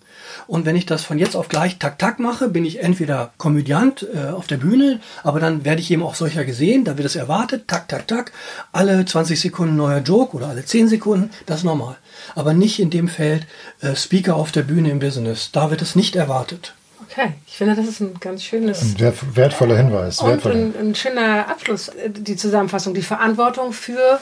Und 0.48 0.66
wenn 0.66 0.76
ich 0.76 0.86
das 0.86 1.04
von 1.04 1.18
jetzt 1.18 1.36
auf 1.36 1.48
gleich 1.50 1.80
tak 1.80 1.98
tak 2.00 2.20
mache, 2.20 2.50
bin 2.50 2.66
ich 2.66 2.82
entweder 2.82 3.32
Komödiant 3.38 4.08
äh, 4.14 4.30
auf 4.30 4.48
der 4.48 4.58
Bühne, 4.58 5.00
aber 5.24 5.40
dann 5.40 5.66
werde 5.66 5.82
ich 5.82 5.92
eben 5.92 6.04
auch 6.04 6.16
solcher 6.16 6.46
gesehen, 6.46 6.84
da 6.86 6.98
wird 6.98 7.06
es 7.06 7.16
erwartet, 7.16 7.68
tak 7.68 7.88
tak 7.88 8.08
tak, 8.08 8.32
alle 8.72 9.06
20 9.06 9.40
Sekunden 9.40 9.76
neuer 9.76 10.00
Joke 10.00 10.36
oder 10.36 10.48
alle 10.48 10.64
10 10.66 10.88
Sekunden, 10.88 11.30
das 11.46 11.60
ist 11.60 11.64
normal. 11.66 11.98
Aber 12.36 12.54
nicht 12.54 12.80
in 12.80 12.90
dem 12.90 13.08
Feld 13.08 13.48
äh, 13.82 13.96
Speaker 13.96 14.36
auf 14.36 14.52
der 14.52 14.64
Bühne 14.64 14.92
im 14.92 15.00
Business, 15.00 15.52
da 15.52 15.72
wird 15.72 15.82
es 15.82 15.96
nicht 15.96 16.16
erwartet. 16.16 16.74
Okay, 17.12 17.34
ich 17.48 17.58
finde, 17.58 17.76
das 17.76 17.88
ist 17.88 18.02
ein 18.02 18.20
ganz 18.20 18.44
schönes 18.44 18.82
Ein 18.82 19.00
wert- 19.00 19.36
wertvoller 19.36 19.78
Hinweis. 19.78 20.20
und 20.20 20.30
Wertvoller. 20.30 20.56
ein, 20.56 20.74
ein 20.80 20.96
schöner 20.96 21.48
Abschluss, 21.50 21.92
die 22.08 22.36
Zusammenfassung, 22.36 22.94
die 22.94 23.02
Verantwortung 23.02 23.74
für 23.74 24.20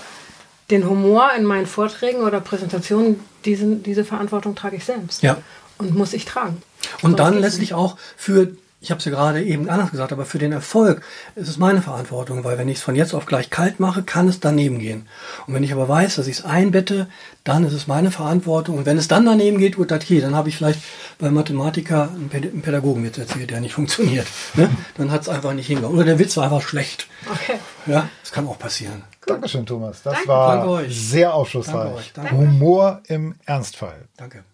den 0.71 0.87
Humor 0.89 1.31
in 1.37 1.43
meinen 1.43 1.65
Vorträgen 1.65 2.21
oder 2.21 2.39
Präsentationen, 2.39 3.19
diesen, 3.45 3.83
diese 3.83 4.03
Verantwortung 4.05 4.55
trage 4.55 4.77
ich 4.77 4.85
selbst. 4.85 5.21
Ja. 5.21 5.37
Und 5.77 5.95
muss 5.95 6.13
ich 6.13 6.25
tragen. 6.25 6.61
Und 7.01 7.11
Sonst 7.11 7.19
dann 7.19 7.39
letztlich 7.39 7.73
auch 7.73 7.97
für, 8.15 8.51
ich 8.87 8.91
habe 8.91 8.99
es 8.99 9.05
ja 9.05 9.11
gerade 9.11 9.43
eben 9.43 9.69
anders 9.69 9.91
gesagt, 9.91 10.13
aber 10.13 10.25
für 10.25 10.37
den 10.37 10.53
Erfolg 10.53 11.01
ist 11.35 11.49
es 11.49 11.57
meine 11.57 11.81
Verantwortung, 11.81 12.45
weil 12.45 12.57
wenn 12.57 12.69
ich 12.69 12.77
es 12.77 12.83
von 12.83 12.95
jetzt 12.95 13.13
auf 13.13 13.25
gleich 13.25 13.49
kalt 13.49 13.81
mache, 13.81 14.01
kann 14.01 14.29
es 14.29 14.39
daneben 14.39 14.79
gehen. 14.79 15.09
Und 15.45 15.53
wenn 15.53 15.63
ich 15.63 15.73
aber 15.73 15.89
weiß, 15.89 16.15
dass 16.15 16.27
ich 16.27 16.37
es 16.37 16.45
einbette, 16.45 17.09
dann 17.43 17.65
ist 17.65 17.73
es 17.73 17.87
meine 17.87 18.11
Verantwortung. 18.11 18.77
Und 18.77 18.85
wenn 18.85 18.97
es 18.97 19.09
dann 19.09 19.25
daneben 19.25 19.57
geht, 19.57 19.75
gut, 19.75 19.91
okay, 19.91 20.21
dann 20.21 20.35
habe 20.35 20.47
ich 20.47 20.55
vielleicht 20.55 20.79
bei 21.19 21.29
Mathematiker 21.29 22.11
einen 22.13 22.61
Pädagogen 22.61 23.03
jetzt 23.03 23.17
erzählt, 23.17 23.51
der 23.51 23.59
nicht 23.59 23.73
funktioniert. 23.73 24.27
Ne? 24.53 24.69
Dann 24.95 25.11
hat 25.11 25.23
es 25.23 25.27
einfach 25.27 25.51
nicht 25.51 25.67
hingehauen. 25.67 25.93
Oder 25.93 26.05
der 26.05 26.19
Witz 26.19 26.37
war 26.37 26.45
einfach 26.45 26.61
schlecht. 26.61 27.07
Okay. 27.29 27.59
Ja, 27.87 28.07
das 28.21 28.31
kann 28.31 28.47
auch 28.47 28.57
passieren. 28.57 29.03
Dankeschön, 29.25 29.65
Thomas. 29.65 30.01
Das 30.01 30.13
Danke. 30.13 30.29
war 30.29 30.55
Danke 30.55 30.69
euch. 30.69 30.97
sehr 30.97 31.33
aufschlussreich. 31.33 31.73
Danke 31.73 31.97
euch. 31.97 32.13
Danke. 32.13 32.37
Humor 32.37 33.01
im 33.07 33.35
Ernstfall. 33.45 34.07
Danke. 34.15 34.45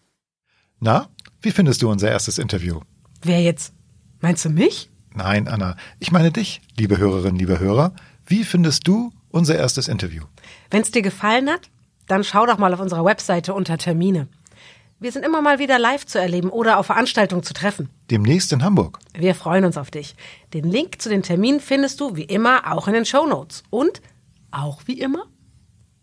Na, 0.80 1.08
wie 1.44 1.52
findest 1.52 1.84
du 1.84 1.92
unser 1.92 2.10
erstes 2.10 2.40
Interview? 2.40 2.80
Wer 3.22 3.40
jetzt? 3.44 3.74
Meinst 4.24 4.46
du 4.46 4.50
mich? 4.50 4.90
Nein, 5.14 5.50
Anna, 5.50 5.76
ich 6.00 6.14
meine 6.14 6.32
dich, 6.32 6.62
liebe 6.78 6.98
Hörerinnen, 6.98 7.38
liebe 7.38 7.60
Hörer. 7.60 7.94
Wie 8.26 8.46
findest 8.46 8.88
du 8.88 9.12
unser 9.28 9.58
erstes 9.58 9.90
Interview? 9.90 10.24
Wenn 10.72 10.82
es 10.82 10.92
dir 10.92 11.02
gefallen 11.02 11.50
hat, 11.50 11.70
dann 12.08 12.24
schau 12.24 12.46
doch 12.46 12.58
mal 12.58 12.74
auf 12.74 12.80
unserer 12.80 13.04
Webseite 13.04 13.54
unter 13.54 13.78
Termine. 13.78 14.30
Wir 14.98 15.12
sind 15.12 15.26
immer 15.26 15.42
mal 15.42 15.60
wieder 15.60 15.78
live 15.78 16.06
zu 16.06 16.20
erleben 16.20 16.50
oder 16.52 16.80
auf 16.80 16.86
Veranstaltungen 16.86 17.44
zu 17.44 17.54
treffen. 17.54 17.90
Demnächst 18.12 18.54
in 18.54 18.64
Hamburg. 18.64 19.00
Wir 19.14 19.36
freuen 19.36 19.66
uns 19.66 19.76
auf 19.76 19.92
dich. 19.92 20.16
Den 20.54 20.64
Link 20.64 21.02
zu 21.02 21.10
den 21.10 21.22
Terminen 21.22 21.60
findest 21.60 22.00
du 22.00 22.16
wie 22.16 22.24
immer 22.24 22.72
auch 22.72 22.88
in 22.88 22.94
den 22.94 23.06
Show 23.06 23.26
Notes. 23.26 23.64
Und 23.72 24.02
auch 24.52 24.84
wie 24.86 25.02
immer 25.02 25.26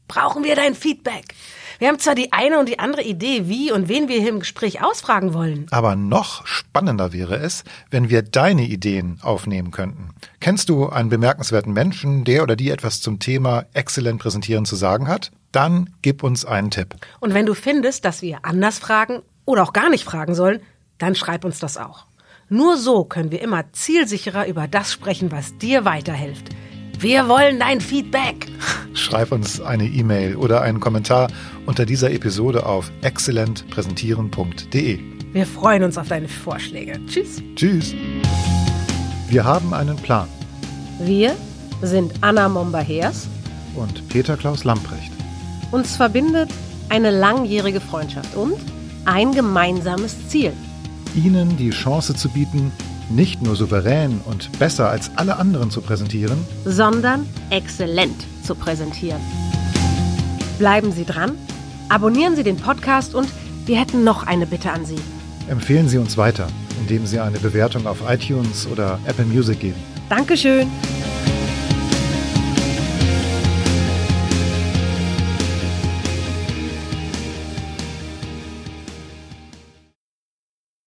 brauchen 0.09 0.45
wir 0.45 0.57
dein 0.57 0.75
Feedback. 0.75 1.35
Wir 1.81 1.89
haben 1.89 1.99
zwar 1.99 2.15
die 2.15 2.31
eine 2.31 2.59
und 2.59 2.69
die 2.69 2.79
andere 2.79 3.01
Idee, 3.01 3.49
wie 3.49 3.73
und 3.73 3.89
wen 3.89 4.07
wir 4.07 4.21
hier 4.21 4.29
im 4.29 4.41
Gespräch 4.41 4.85
ausfragen 4.85 5.33
wollen. 5.33 5.67
Aber 5.71 5.97
noch 5.97 6.47
spannender 6.47 7.15
wäre 7.15 7.37
es, 7.37 7.65
wenn 7.91 8.11
wir 8.11 8.21
deine 8.21 8.65
Ideen 8.65 9.19
aufnehmen 9.23 9.71
könnten. 9.71 10.11
Kennst 10.41 10.69
du 10.69 10.91
einen 10.91 11.09
bemerkenswerten 11.09 11.73
Menschen, 11.73 12.25
der 12.25 12.43
oder 12.43 12.55
die 12.55 12.69
etwas 12.69 13.01
zum 13.01 13.19
Thema 13.19 13.65
exzellent 13.73 14.21
präsentieren 14.21 14.67
zu 14.67 14.77
sagen 14.77 15.09
hat? 15.09 15.31
Dann 15.53 15.89
gib 16.03 16.23
uns 16.23 16.45
einen 16.45 16.71
Tipp. 16.71 16.97
Und 17.19 17.33
wenn 17.33 17.47
du 17.47 17.55
findest, 17.55 18.05
dass 18.05 18.21
wir 18.21 18.41
anders 18.43 18.79
fragen 18.79 19.23
oder 19.47 19.63
auch 19.63 19.73
gar 19.73 19.89
nicht 19.89 20.05
fragen 20.05 20.35
sollen, 20.35 20.61
dann 20.99 21.15
schreib 21.15 21.47
uns 21.47 21.61
das 21.61 21.79
auch. 21.79 22.05
Nur 22.51 22.77
so 22.77 23.05
können 23.05 23.31
wir 23.31 23.41
immer 23.41 23.73
zielsicherer 23.73 24.47
über 24.47 24.69
das 24.69 24.93
sprechen, 24.93 25.33
was 25.33 25.57
dir 25.57 25.87
weiterhilft. 25.87 26.51
Wir 27.01 27.29
wollen 27.29 27.61
dein 27.61 27.81
Feedback. 27.81 28.47
Schreib 28.93 29.33
uns 29.33 29.59
eine 29.59 29.87
E-Mail 29.87 30.37
oder 30.37 30.61
einen 30.61 30.81
Kommentar 30.81 31.29
unter 31.65 31.87
dieser 31.87 32.11
Episode 32.11 32.67
auf 32.67 32.93
exzellentpräsentieren.de. 33.01 35.01
Wir 35.33 35.47
freuen 35.47 35.85
uns 35.85 35.97
auf 35.97 36.09
deine 36.09 36.29
Vorschläge. 36.29 37.01
Tschüss. 37.07 37.41
Tschüss. 37.57 37.95
Wir 39.31 39.45
haben 39.45 39.73
einen 39.73 39.97
Plan 39.97 40.29
Wir 40.99 41.35
sind 41.81 42.13
Anna 42.21 42.51
Momba-Hers. 42.51 43.29
und 43.77 44.07
Peter 44.11 44.37
Klaus 44.37 44.65
Lamprecht. 44.65 45.11
Uns 45.71 45.97
verbindet 45.97 46.51
eine 46.91 47.11
langjährige 47.11 47.81
Freundschaft 47.81 48.37
und 48.37 48.57
ein 49.07 49.33
gemeinsames 49.33 50.29
Ziel. 50.29 50.53
Ihnen 51.15 51.57
die 51.57 51.71
Chance 51.71 52.15
zu 52.15 52.29
bieten, 52.29 52.71
nicht 53.11 53.43
nur 53.43 53.57
souverän 53.57 54.21
und 54.25 54.51
besser 54.59 54.89
als 54.89 55.11
alle 55.17 55.37
anderen 55.37 55.71
zu 55.71 55.81
präsentieren, 55.81 56.39
sondern 56.65 57.27
exzellent 57.51 58.25
zu 58.43 58.55
präsentieren. 58.55 59.21
Bleiben 60.59 60.93
Sie 60.93 61.05
dran, 61.05 61.33
abonnieren 61.89 62.37
Sie 62.37 62.43
den 62.45 62.57
Podcast 62.57 63.15
und 63.15 63.29
wir 63.67 63.79
hätten 63.79 64.05
noch 64.05 64.27
eine 64.27 64.47
Bitte 64.47 64.71
an 64.73 64.85
Sie. 64.85 64.97
empfehlen 65.49 65.89
Sie 65.89 65.99
uns 65.99 66.17
weiter, 66.17 66.47
indem 66.81 67.07
Sie 67.07 67.19
eine 67.19 67.39
Bewertung 67.39 67.87
auf 67.87 67.99
iTunes 68.09 68.67
oder 68.71 68.99
Apple 69.07 69.25
Music 69.25 69.61
geben. 69.61 69.77
Dankeschön. 70.09 70.69